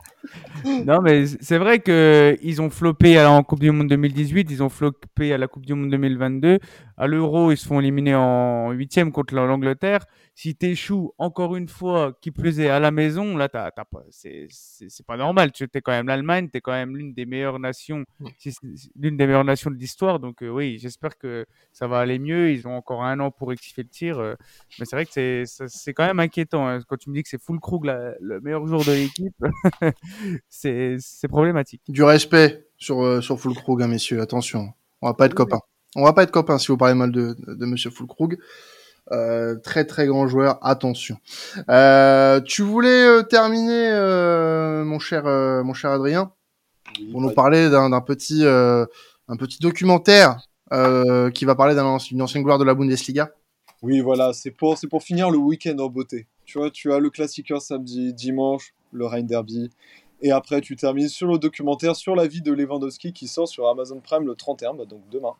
Non, 0.84 1.00
mais 1.00 1.26
c'est 1.26 1.58
vrai 1.58 1.78
que 1.78 2.36
ils 2.42 2.60
ont 2.60 2.70
floppé 2.70 3.18
à- 3.18 3.30
en 3.30 3.42
Coupe 3.42 3.60
du 3.60 3.70
Monde 3.70 3.88
2018, 3.88 4.50
ils 4.50 4.62
ont 4.62 4.68
floppé 4.68 5.32
à 5.32 5.38
la 5.38 5.46
Coupe 5.48 5.64
du 5.66 5.74
Monde 5.74 5.90
2022. 5.90 6.58
À 6.96 7.06
l'Euro, 7.06 7.52
ils 7.52 7.56
se 7.56 7.66
font 7.66 7.78
éliminer 7.78 8.14
en 8.16 8.72
huitième 8.72 9.12
contre 9.12 9.34
la- 9.34 9.46
l'Angleterre. 9.46 10.04
Si 10.34 10.54
t'échoues 10.56 11.12
encore 11.18 11.54
une 11.56 11.68
fois, 11.68 12.12
qui 12.20 12.30
plus 12.32 12.58
est 12.60 12.68
à 12.68 12.80
la 12.80 12.90
maison, 12.90 13.36
là, 13.36 13.48
t'as, 13.48 13.70
t'as 13.70 13.84
pas, 13.84 14.02
c'est, 14.10 14.46
c'est, 14.50 14.88
c'est 14.88 15.06
pas 15.06 15.16
normal. 15.16 15.52
Tu 15.52 15.64
es 15.72 15.80
quand 15.80 15.92
même 15.92 16.06
l'Allemagne, 16.08 16.48
t'es 16.48 16.60
quand 16.60 16.72
même 16.72 16.96
l'une 16.96 17.12
des 17.12 17.26
meilleures 17.26 17.58
nations, 17.60 18.04
c'est 18.38 18.52
l'une 18.98 19.16
des 19.16 19.26
meilleures 19.26 19.44
nations 19.44 19.70
de 19.70 19.76
l'histoire. 19.76 20.18
Donc 20.20 20.42
euh, 20.42 20.48
oui, 20.48 20.78
j'espère 20.80 21.16
que 21.18 21.46
ça 21.72 21.86
va 21.86 21.98
aller 22.00 22.18
mieux. 22.18 22.50
Ils 22.50 22.66
ont 22.66 22.76
encore 22.76 23.04
un 23.04 23.18
an 23.20 23.30
pour 23.30 23.48
rectifier 23.50 23.82
le 23.84 23.88
tir. 23.88 24.18
euh, 24.18 24.34
mais 24.78 24.84
c'est 24.84 24.96
vrai 24.96 25.06
que 25.06 25.12
c'est, 25.12 25.44
ça- 25.46 25.68
c'est 25.68 25.92
quand 25.94 26.06
même 26.06 26.20
inquiétant 26.20 26.66
hein. 26.68 26.80
quand 26.88 26.96
tu 26.96 27.10
me 27.10 27.14
dis 27.14 27.22
que 27.22 27.28
c'est 27.28 27.40
Full 27.42 27.60
Krug, 27.60 27.84
la- 27.84 28.14
le 28.20 28.40
meilleur 28.40 28.66
joueur 28.66 28.84
de 28.84 28.92
l'équipe. 28.92 29.34
c'est, 30.48 30.96
c'est 30.98 31.28
problématique. 31.28 31.82
Du 31.88 32.02
respect 32.02 32.68
sur, 32.76 33.04
euh, 33.04 33.20
sur 33.20 33.40
Fulkrug, 33.40 33.82
hein, 33.82 33.88
messieurs. 33.88 34.20
Attention. 34.20 34.72
On 35.02 35.08
va 35.08 35.14
pas 35.14 35.26
être 35.26 35.34
copains. 35.34 35.60
On 35.96 36.04
va 36.04 36.12
pas 36.12 36.22
être 36.22 36.30
copains 36.30 36.58
si 36.58 36.68
vous 36.68 36.76
parlez 36.76 36.94
mal 36.94 37.12
de, 37.12 37.34
de, 37.38 37.54
de 37.54 37.66
monsieur 37.66 37.90
Fulkrug. 37.90 38.38
Euh, 39.10 39.56
très 39.56 39.86
très 39.86 40.06
grand 40.06 40.28
joueur, 40.28 40.58
attention. 40.60 41.16
Euh, 41.70 42.42
tu 42.42 42.60
voulais 42.60 43.04
euh, 43.04 43.22
terminer, 43.22 43.88
euh, 43.90 44.84
mon 44.84 44.98
cher 44.98 45.26
euh, 45.26 45.62
mon 45.62 45.72
cher 45.72 45.92
Adrien, 45.92 46.32
pour 47.10 47.22
nous 47.22 47.30
parler 47.30 47.70
d'un 47.70 47.88
d'un 47.88 48.02
petit 48.02 48.44
euh, 48.44 48.84
un 49.28 49.36
petit 49.36 49.60
documentaire 49.60 50.42
euh, 50.74 51.30
qui 51.30 51.46
va 51.46 51.54
parler 51.54 51.74
d'un 51.74 51.96
d'une 51.96 52.20
ancienne 52.20 52.42
gloire 52.42 52.58
de 52.58 52.64
la 52.64 52.74
Bundesliga. 52.74 53.30
Oui, 53.80 54.00
voilà, 54.00 54.32
c'est 54.32 54.50
pour, 54.50 54.76
c'est 54.76 54.88
pour 54.88 55.02
finir 55.02 55.30
le 55.30 55.38
week-end 55.38 55.78
en 55.78 55.88
beauté. 55.88 56.26
Tu 56.44 56.58
vois, 56.58 56.70
tu 56.70 56.92
as 56.92 56.98
le 56.98 57.10
classiqueur 57.10 57.62
samedi, 57.62 58.12
dimanche, 58.12 58.74
le 58.92 59.06
Rhein 59.06 59.22
Derby. 59.22 59.70
Et 60.20 60.30
après, 60.32 60.60
tu 60.60 60.76
termines 60.76 61.08
sur 61.08 61.28
le 61.28 61.38
documentaire 61.38 61.94
sur 61.94 62.16
la 62.16 62.26
vie 62.26 62.42
de 62.42 62.52
Lewandowski 62.52 63.12
qui 63.12 63.28
sort 63.28 63.48
sur 63.48 63.68
Amazon 63.68 64.00
Prime 64.00 64.26
le 64.26 64.34
31, 64.34 64.74
bah, 64.74 64.84
donc 64.84 65.02
demain. 65.10 65.34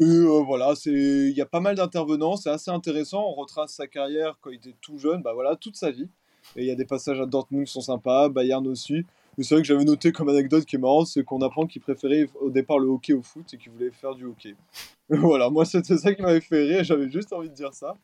Et 0.00 0.04
euh, 0.04 0.42
voilà, 0.46 0.74
il 0.86 1.36
y 1.36 1.40
a 1.40 1.46
pas 1.46 1.58
mal 1.58 1.74
d'intervenants, 1.74 2.36
c'est 2.36 2.50
assez 2.50 2.70
intéressant. 2.70 3.24
On 3.28 3.34
retrace 3.34 3.72
sa 3.72 3.88
carrière 3.88 4.38
quand 4.40 4.50
il 4.50 4.56
était 4.56 4.74
tout 4.80 4.98
jeune, 4.98 5.22
bah 5.22 5.32
voilà, 5.34 5.56
toute 5.56 5.74
sa 5.74 5.90
vie. 5.90 6.08
Et 6.54 6.62
il 6.62 6.66
y 6.66 6.70
a 6.70 6.76
des 6.76 6.84
passages 6.84 7.20
à 7.20 7.26
Dortmund 7.26 7.66
qui 7.66 7.72
sont 7.72 7.80
sympas, 7.80 8.28
Bayern 8.28 8.66
aussi. 8.68 9.04
Mais 9.36 9.44
c'est 9.44 9.54
vrai 9.54 9.62
que 9.62 9.68
j'avais 9.68 9.84
noté 9.84 10.12
comme 10.12 10.28
anecdote 10.28 10.64
qui 10.64 10.76
est 10.76 10.78
marrante, 10.78 11.08
c'est 11.08 11.24
qu'on 11.24 11.40
apprend 11.42 11.66
qu'il 11.66 11.82
préférait 11.82 12.28
au 12.40 12.50
départ 12.50 12.78
le 12.78 12.88
hockey 12.88 13.12
au 13.12 13.22
foot 13.22 13.52
et 13.52 13.56
qu'il 13.56 13.72
voulait 13.72 13.90
faire 13.90 14.14
du 14.14 14.24
hockey. 14.24 14.54
voilà, 15.08 15.50
moi 15.50 15.64
c'était 15.64 15.96
ça 15.96 16.14
qui 16.14 16.22
m'avait 16.22 16.40
fait 16.40 16.62
rire, 16.62 16.84
j'avais 16.84 17.10
juste 17.10 17.32
envie 17.32 17.48
de 17.48 17.54
dire 17.54 17.72
ça. 17.72 17.96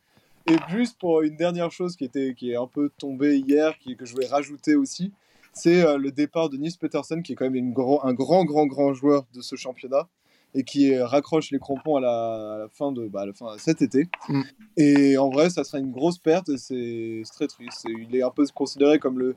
Et 0.47 0.55
juste 0.69 0.99
pour 0.99 1.21
une 1.21 1.35
dernière 1.35 1.71
chose 1.71 1.95
qui, 1.95 2.05
était, 2.05 2.33
qui 2.35 2.51
est 2.51 2.55
un 2.55 2.67
peu 2.67 2.91
tombée 2.97 3.37
hier, 3.37 3.77
qui, 3.79 3.95
que 3.95 4.05
je 4.05 4.13
voulais 4.13 4.27
rajouter 4.27 4.75
aussi, 4.75 5.11
c'est 5.53 5.83
euh, 5.83 5.97
le 5.97 6.11
départ 6.11 6.49
de 6.49 6.57
Nils 6.57 6.77
Petersen, 6.79 7.23
qui 7.23 7.33
est 7.33 7.35
quand 7.35 7.45
même 7.45 7.55
une 7.55 7.73
grand, 7.73 8.03
un 8.03 8.13
grand, 8.13 8.45
grand, 8.45 8.67
grand 8.67 8.93
joueur 8.93 9.25
de 9.33 9.41
ce 9.41 9.55
championnat, 9.55 10.07
et 10.53 10.63
qui 10.63 10.97
raccroche 10.97 11.51
les 11.51 11.59
crampons 11.59 11.97
à 11.97 12.01
la, 12.01 12.67
fin 12.71 12.91
de 12.91 13.07
bah, 13.07 13.25
la 13.25 13.33
fin 13.33 13.57
cet 13.57 13.81
été. 13.81 14.07
Mm. 14.29 14.41
Et 14.77 15.17
en 15.17 15.29
vrai, 15.29 15.49
ça 15.49 15.63
serait 15.63 15.79
une 15.79 15.91
grosse 15.91 16.17
perte 16.17 16.49
et 16.49 16.57
c'est 16.57 17.23
très 17.33 17.47
triste. 17.47 17.85
il 17.89 18.15
est 18.15 18.23
un 18.23 18.29
peu 18.29 18.45
considéré 18.53 18.99
comme 18.99 19.19
le 19.19 19.35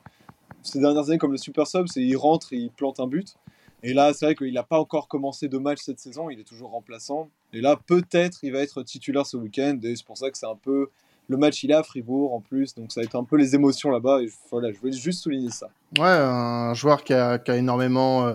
ces 0.62 0.80
dernières 0.80 1.08
années 1.08 1.18
comme 1.18 1.32
le 1.32 1.38
super 1.38 1.66
sub, 1.66 1.86
c'est 1.88 2.02
il 2.02 2.16
rentre, 2.16 2.52
il 2.52 2.70
plante 2.70 3.00
un 3.00 3.06
but. 3.06 3.36
Et 3.82 3.94
là, 3.94 4.12
c'est 4.12 4.26
vrai 4.26 4.34
qu'il 4.34 4.52
n'a 4.52 4.64
pas 4.64 4.78
encore 4.78 5.08
commencé 5.08 5.48
de 5.48 5.58
match 5.58 5.78
cette 5.80 6.00
saison, 6.00 6.30
il 6.30 6.40
est 6.40 6.44
toujours 6.44 6.70
remplaçant. 6.70 7.30
Et 7.52 7.60
là, 7.60 7.78
peut-être, 7.86 8.38
il 8.42 8.52
va 8.52 8.60
être 8.60 8.82
titulaire 8.82 9.26
ce 9.26 9.36
week-end. 9.36 9.78
Et 9.82 9.96
c'est 9.96 10.04
pour 10.04 10.18
ça 10.18 10.30
que 10.30 10.36
c'est 10.36 10.46
un 10.46 10.58
peu. 10.60 10.88
Le 11.28 11.36
match, 11.36 11.62
il 11.62 11.70
est 11.70 11.74
à 11.74 11.82
Fribourg 11.82 12.32
en 12.32 12.40
plus, 12.40 12.74
donc 12.74 12.90
ça 12.90 13.00
va 13.00 13.04
être 13.04 13.14
un 13.14 13.24
peu 13.24 13.36
les 13.36 13.54
émotions 13.54 13.90
là-bas. 13.90 14.20
Voilà, 14.50 14.72
je 14.72 14.78
voulais 14.78 14.92
juste 14.92 15.22
souligner 15.22 15.50
ça. 15.50 15.68
Ouais, 15.98 16.06
un 16.06 16.72
joueur 16.72 17.04
qui 17.04 17.12
a, 17.12 17.38
énormément 17.48 18.26
euh, 18.26 18.34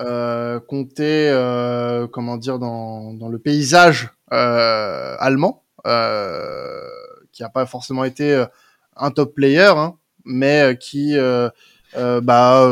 euh 0.00 0.60
compté, 0.60 1.30
euh, 1.30 2.06
comment 2.06 2.36
dire, 2.36 2.58
dans, 2.58 3.16
le 3.30 3.38
paysage 3.38 4.10
allemand, 4.28 5.62
qui 7.32 7.42
n'a 7.42 7.48
pas 7.48 7.64
forcément 7.64 8.04
été 8.04 8.44
un 8.96 9.10
top 9.10 9.34
player, 9.34 9.72
hein, 9.74 9.96
mais 10.26 10.76
qui 10.78 11.16
bah, 11.96 12.68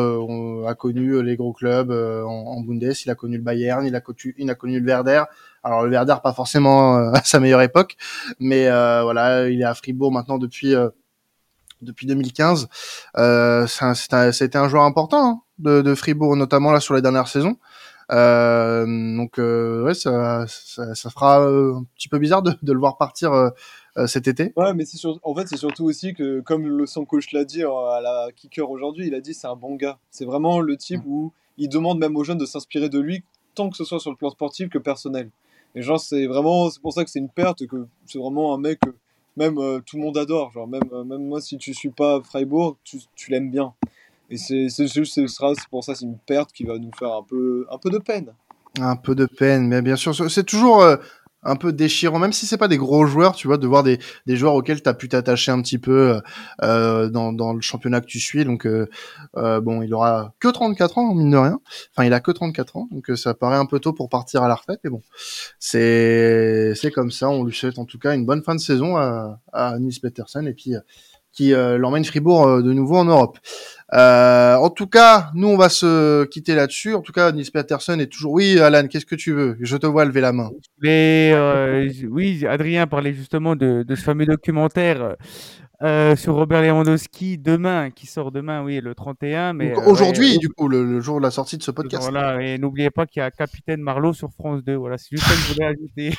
a 0.67 0.75
connu 0.75 1.23
les 1.23 1.37
gros 1.37 1.55
clubs 1.55 1.91
en, 1.91 2.61
Bundes, 2.61 2.93
il 3.07 3.11
a 3.11 3.15
connu 3.15 3.39
le 3.39 3.43
Bayern, 3.43 3.87
il 3.87 3.95
a 3.95 4.03
connu, 4.03 4.35
il 4.37 4.51
a 4.51 4.55
connu 4.55 4.81
le 4.81 4.87
Werder. 4.87 5.25
Alors 5.65 5.85
le 5.85 5.91
Werder 5.91 6.17
pas 6.23 6.33
forcément 6.33 6.97
à 7.15 7.23
sa 7.25 7.41
meilleure 7.41 7.63
époque, 7.63 7.97
mais 8.39 8.69
voilà, 8.69 9.49
il 9.49 9.61
est 9.61 9.65
à 9.65 9.75
Fribourg 9.75 10.13
maintenant 10.13 10.39
depuis 10.39 10.75
depuis 11.81 12.07
2015. 12.07 12.69
Euh, 13.19 13.67
c'était 13.67 14.57
un, 14.57 14.63
un 14.63 14.69
joueur 14.69 14.85
important 14.85 15.27
hein, 15.27 15.41
de, 15.59 15.83
de, 15.83 15.95
Fribourg, 15.97 16.37
notamment 16.37 16.71
là 16.71 16.79
sur 16.79 16.95
les 16.95 17.03
dernières 17.03 17.27
saisons. 17.27 17.57
Euh, 18.13 18.87
donc 19.17 19.39
ouais, 19.39 19.95
ça, 19.95 20.45
ça, 20.47 20.95
ça, 20.95 21.11
fera 21.11 21.45
un 21.45 21.85
petit 21.97 22.09
peu 22.09 22.19
bizarre 22.19 22.43
de, 22.43 22.53
de 22.63 22.73
le 22.73 22.79
voir 22.79 22.99
partir 22.99 23.33
euh, 23.99 24.07
cet 24.07 24.27
été. 24.27 24.55
Ouais, 24.57 24.73
mais 24.73 24.87
c'est 24.87 24.99
en 25.23 25.35
fait, 25.35 25.47
c'est 25.49 25.59
surtout 25.59 25.85
aussi 25.85 26.15
que, 26.15 26.41
comme 26.41 26.67
le 26.67 26.87
son 26.87 27.05
coach 27.05 27.31
l'a 27.33 27.45
dit 27.45 27.63
euh, 27.63 27.71
à 27.71 28.01
la 28.01 28.29
kicker 28.35 28.71
aujourd'hui, 28.71 29.07
il 29.07 29.15
a 29.15 29.21
dit 29.21 29.35
c'est 29.35 29.47
un 29.47 29.57
bon 29.57 29.75
gars. 29.75 29.99
C'est 30.11 30.25
vraiment 30.25 30.61
le 30.61 30.79
type 30.79 31.05
mm. 31.05 31.09
où 31.09 31.33
il 31.59 31.69
demande 31.69 31.99
même 31.99 32.17
aux 32.17 32.25
jeunes 32.25 32.39
de 32.39 32.47
s'inspirer 32.47 32.89
de 32.89 32.99
lui, 32.99 33.23
tant 33.55 33.69
que 33.69 33.77
ce 33.77 33.85
soit 33.85 34.01
sur 34.01 34.11
le 34.11 34.17
plan 34.17 34.31
sportif 34.31 34.71
que 34.71 34.79
personnel. 34.79 35.31
Et 35.75 35.83
genre, 35.83 36.01
c'est 36.01 36.27
vraiment, 36.27 36.71
c'est 36.71 36.81
pour 36.81 36.93
ça 36.93 37.05
que 37.05 37.11
c'est 37.11 37.19
une 37.19 37.29
perte, 37.29 37.67
que 37.67 37.87
c'est 38.07 38.19
vraiment 38.19 38.55
un 38.55 38.59
mec 38.59 38.81
que 38.81 38.91
même 39.37 39.59
euh, 39.59 39.81
tout 39.85 39.97
le 39.97 40.03
monde 40.03 40.19
adore. 40.19 40.53
Genre, 40.53 40.69
même, 40.69 40.83
même 41.07 41.27
moi, 41.27 41.41
si 41.41 41.57
tu 41.57 41.73
suis 41.73 41.91
pas 41.91 42.21
Freiburg, 42.23 42.77
tu, 42.85 42.99
tu 43.15 43.31
l'aimes 43.31 43.51
bien. 43.51 43.73
Et 44.31 44.37
c'est 44.37 44.87
juste, 44.87 45.15
c'est 45.15 45.69
pour 45.71 45.85
ça, 45.85 45.95
c'est 45.95 46.05
une 46.05 46.19
perte 46.19 46.53
qui 46.53 46.65
va 46.65 46.79
nous 46.79 46.91
faire 46.99 47.13
un 47.13 47.23
peu, 47.23 47.67
un 47.71 47.79
peu 47.79 47.91
de 47.91 47.99
peine. 47.99 48.33
Un 48.81 48.97
peu 48.97 49.15
de 49.15 49.27
peine, 49.27 49.69
mais 49.69 49.83
bien 49.83 49.97
sûr, 49.97 50.15
c'est 50.31 50.45
toujours 50.45 50.83
un 51.43 51.57
peu 51.57 51.73
déchirant, 51.73 52.19
même 52.19 52.33
si 52.33 52.47
c'est 52.47 52.57
pas 52.57 52.69
des 52.69 52.77
gros 52.77 53.07
joueurs, 53.07 53.35
tu 53.35 53.47
vois, 53.47 53.59
de 53.59 53.67
voir 53.67 53.83
des, 53.83 53.99
des 54.27 54.37
joueurs 54.37 54.55
auxquels 54.55 54.83
tu 54.83 54.89
as 54.89 54.95
pu 54.95 55.09
t'attacher 55.09 55.51
un 55.51 55.61
petit 55.61 55.79
peu 55.79 56.21
euh, 56.63 57.09
dans, 57.09 57.33
dans 57.33 57.53
le 57.53 57.61
championnat 57.61 58.01
que 58.01 58.07
tu 58.07 58.21
suis. 58.21 58.45
Donc, 58.45 58.67
euh, 58.67 58.89
euh, 59.37 59.61
bon, 59.61 59.83
il 59.83 59.93
aura 59.95 60.35
que 60.39 60.49
34 60.49 60.99
ans, 60.99 61.15
mine 61.15 61.31
de 61.31 61.37
rien. 61.37 61.61
Enfin, 61.93 62.07
il 62.07 62.13
a 62.13 62.21
que 62.21 62.31
34 62.31 62.77
ans, 62.77 62.89
donc 62.91 63.11
euh, 63.11 63.17
ça 63.17 63.35
paraît 63.35 63.57
un 63.57 63.67
peu 63.67 63.81
tôt 63.81 63.93
pour 63.93 64.09
partir 64.09 64.43
à 64.43 64.49
la 64.49 64.55
retraite, 64.55 64.81
mais 64.85 64.91
bon, 64.91 65.03
c'est 65.59 66.75
c'est 66.75 66.91
comme 66.91 67.11
ça. 67.11 67.29
On 67.29 67.45
lui 67.45 67.55
souhaite 67.55 67.79
en 67.79 67.85
tout 67.85 67.99
cas 67.99 68.15
une 68.15 68.25
bonne 68.25 68.43
fin 68.43 68.55
de 68.55 68.61
saison 68.61 68.97
à, 68.97 69.41
à 69.53 69.79
Nice 69.79 69.99
Peterson 69.99 70.47
et 70.47 70.55
puis 70.55 70.75
qui 71.33 71.55
euh, 71.55 71.79
l'emmène 71.79 72.05
Fribourg 72.05 72.63
de 72.63 72.73
nouveau 72.73 72.97
en 72.97 73.05
Europe. 73.05 73.39
Euh, 73.95 74.55
en 74.55 74.71
tout 74.71 74.87
cas, 74.87 75.31
nous, 75.35 75.49
on 75.49 75.59
va 75.59 75.69
se 75.69 76.25
quitter 76.25 76.55
là-dessus. 76.55 76.95
En 76.95 77.03
tout 77.03 77.13
cas, 77.13 77.31
Nils 77.33 77.51
Peterson 77.53 77.99
est 77.99 78.07
toujours. 78.07 78.33
Oui, 78.33 78.59
Alan, 78.59 78.87
qu'est-ce 78.89 79.05
que 79.05 79.15
tu 79.15 79.33
veux? 79.33 79.57
Je 79.61 79.77
te 79.77 79.87
vois 79.87 80.05
lever 80.07 80.23
la 80.23 80.33
main. 80.33 80.51
Mais, 80.81 81.33
euh, 81.35 81.91
oui, 82.11 82.47
Adrien 82.47 82.87
parlait 82.87 83.13
justement 83.13 83.55
de, 83.55 83.83
de 83.83 83.95
ce 83.95 84.03
fameux 84.03 84.25
documentaire 84.25 85.17
euh, 85.83 86.15
sur 86.15 86.35
Robert 86.35 86.63
Lewandowski 86.63 87.39
demain, 87.39 87.91
qui 87.91 88.07
sort 88.07 88.31
demain, 88.31 88.63
oui, 88.63 88.81
le 88.81 88.95
31. 88.95 89.53
Mais 89.53 89.75
aujourd'hui, 89.85 90.39
du 90.39 90.49
coup, 90.49 90.69
le, 90.69 91.01
jour 91.01 91.19
de 91.19 91.25
la 91.25 91.31
sortie 91.31 91.59
de 91.59 91.63
ce 91.63 91.71
podcast. 91.71 92.09
Voilà, 92.09 92.41
et 92.41 92.57
n'oubliez 92.57 92.91
pas 92.91 93.05
qu'il 93.05 93.21
y 93.21 93.23
a 93.23 93.31
Capitaine 93.31 93.83
Marlowe 93.83 94.15
sur 94.15 94.31
France 94.31 94.63
2. 94.65 94.75
Voilà, 94.77 94.97
c'est 94.97 95.09
juste 95.11 95.25
ça 95.25 95.35
que 95.35 95.41
je 95.41 95.53
voulais 95.53 95.67
ajouter. 95.67 96.15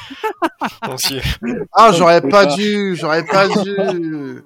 ah, 1.74 1.92
j'aurais 1.92 2.22
pas 2.22 2.46
dû, 2.46 2.96
j'aurais 2.96 3.26
pas 3.26 3.48
dû. 3.48 4.44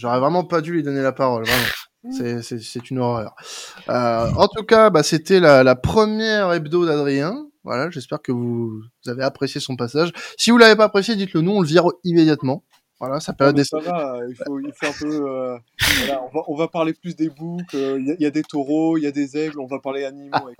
J'aurais 0.00 0.18
vraiment 0.18 0.44
pas 0.44 0.62
dû 0.62 0.72
lui 0.72 0.82
donner 0.82 1.02
la 1.02 1.12
parole, 1.12 1.44
vraiment. 1.44 2.40
C'est 2.42 2.90
une 2.90 2.98
horreur. 3.00 3.34
Euh, 3.90 4.30
en 4.34 4.48
tout 4.48 4.64
cas, 4.64 4.88
bah, 4.88 5.02
c'était 5.02 5.40
la, 5.40 5.62
la, 5.62 5.76
première 5.76 6.50
hebdo 6.54 6.86
d'Adrien. 6.86 7.46
Voilà, 7.64 7.90
j'espère 7.90 8.22
que 8.22 8.32
vous, 8.32 8.80
vous, 8.80 9.10
avez 9.10 9.22
apprécié 9.22 9.60
son 9.60 9.76
passage. 9.76 10.12
Si 10.38 10.50
vous 10.50 10.56
l'avez 10.56 10.76
pas 10.76 10.84
apprécié, 10.84 11.16
dites-le 11.16 11.42
nous, 11.42 11.52
on 11.52 11.60
le 11.60 11.66
vire 11.66 11.84
immédiatement. 12.04 12.64
Voilà, 12.98 13.20
ça 13.20 13.34
période 13.34 13.62
Ça 13.62 13.78
va, 13.80 14.20
il 14.26 14.34
faut, 14.34 14.58
il 14.60 14.72
faut 14.72 14.86
un 14.86 14.92
peu. 14.98 15.30
Euh, 15.30 15.58
voilà, 15.98 16.22
on, 16.22 16.34
va, 16.34 16.44
on 16.48 16.56
va 16.56 16.68
parler 16.68 16.94
plus 16.94 17.14
des 17.14 17.28
boucs. 17.28 17.74
Euh, 17.74 17.98
il 18.00 18.16
y, 18.18 18.22
y, 18.22 18.26
a 18.26 18.30
des 18.30 18.42
taureaux, 18.42 18.96
il 18.96 19.04
y 19.04 19.06
a 19.06 19.12
des 19.12 19.36
aigles. 19.36 19.60
On 19.60 19.66
va 19.66 19.78
parler 19.80 20.06
animaux. 20.06 20.34
Avec... 20.34 20.56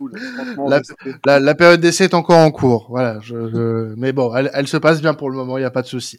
La, 1.26 1.54
période 1.54 1.80
d'essai 1.80 2.04
est 2.04 2.14
encore 2.14 2.38
en 2.38 2.50
cours. 2.50 2.86
Voilà. 2.88 3.18
Je, 3.20 3.94
Mais 3.96 4.12
bon, 4.12 4.34
elle, 4.34 4.66
se 4.66 4.76
passe 4.76 5.00
bien 5.00 5.14
pour 5.14 5.30
le 5.30 5.36
moment. 5.36 5.58
Il 5.58 5.60
n'y 5.60 5.66
a 5.66 5.70
pas 5.70 5.82
de 5.82 5.86
souci. 5.86 6.18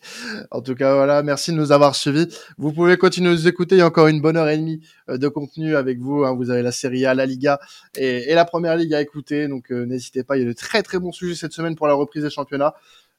En 0.51 0.61
tout 0.61 0.75
cas, 0.75 0.95
voilà. 0.95 1.23
Merci 1.23 1.51
de 1.51 1.57
nous 1.57 1.71
avoir 1.71 1.95
suivis. 1.95 2.27
Vous 2.57 2.71
pouvez 2.71 2.97
continuer 2.97 3.29
à 3.29 3.33
nous 3.33 3.47
écouter. 3.47 3.75
Il 3.75 3.79
y 3.79 3.81
a 3.81 3.87
encore 3.87 4.07
une 4.07 4.21
bonne 4.21 4.37
heure 4.37 4.49
et 4.49 4.57
demie 4.57 4.81
euh, 5.09 5.17
de 5.17 5.27
contenu 5.27 5.75
avec 5.75 5.99
vous. 5.99 6.23
Hein. 6.23 6.35
Vous 6.35 6.51
avez 6.51 6.61
la 6.61 6.71
Série 6.71 7.05
A, 7.05 7.13
la 7.13 7.25
Liga 7.25 7.59
et, 7.95 8.33
la 8.33 8.45
Première 8.45 8.75
Ligue 8.75 8.93
à 8.93 9.01
écouter. 9.01 9.47
Donc, 9.47 9.71
euh, 9.71 9.85
n'hésitez 9.85 10.23
pas. 10.23 10.37
Il 10.37 10.43
y 10.43 10.45
a 10.45 10.47
de 10.47 10.53
très 10.53 10.83
très 10.83 10.99
bons 10.99 11.11
sujets 11.11 11.35
cette 11.35 11.53
semaine 11.53 11.75
pour 11.75 11.87
la 11.87 11.93
reprise 11.93 12.23
des 12.23 12.29
championnats. 12.29 12.73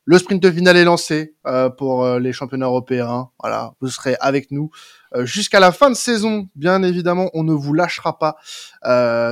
Le 0.05 0.19
sprint 0.19 0.51
final 0.51 0.77
est 0.77 0.85
lancé 0.85 1.37
euh, 1.47 1.71
pour 1.71 2.05
euh, 2.05 2.19
les 2.19 2.33
championnats 2.33 2.67
européens. 2.67 3.31
Voilà, 3.41 3.75
vous 3.81 3.88
serez 3.88 4.17
avec 4.21 4.51
nous 4.51 4.71
euh, 5.15 5.25
jusqu'à 5.25 5.61
la 5.61 5.71
fin 5.71 5.91
de 5.91 5.95
saison. 5.95 6.49
Bien 6.57 6.83
évidemment, 6.83 7.31
on 7.35 7.45
ne 7.45 7.53
vous 7.53 7.73
lâchera 7.73 8.19
pas 8.19 8.37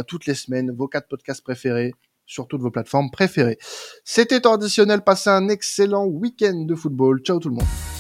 toutes 0.07 0.27
les 0.27 0.35
semaines 0.35 0.71
vos 0.71 0.87
quatre 0.87 1.09
podcasts 1.09 1.43
préférés 1.43 1.95
sur 2.25 2.47
toutes 2.47 2.61
vos 2.61 2.71
plateformes 2.71 3.11
préférées. 3.11 3.59
C'était 4.05 4.41
traditionnel. 4.41 5.03
Passez 5.03 5.31
un 5.31 5.49
excellent 5.49 6.07
week-end 6.07 6.65
de 6.65 6.75
football. 6.77 7.21
Ciao 7.23 7.41
tout 7.41 7.49
le 7.49 7.57
monde. 7.57 8.00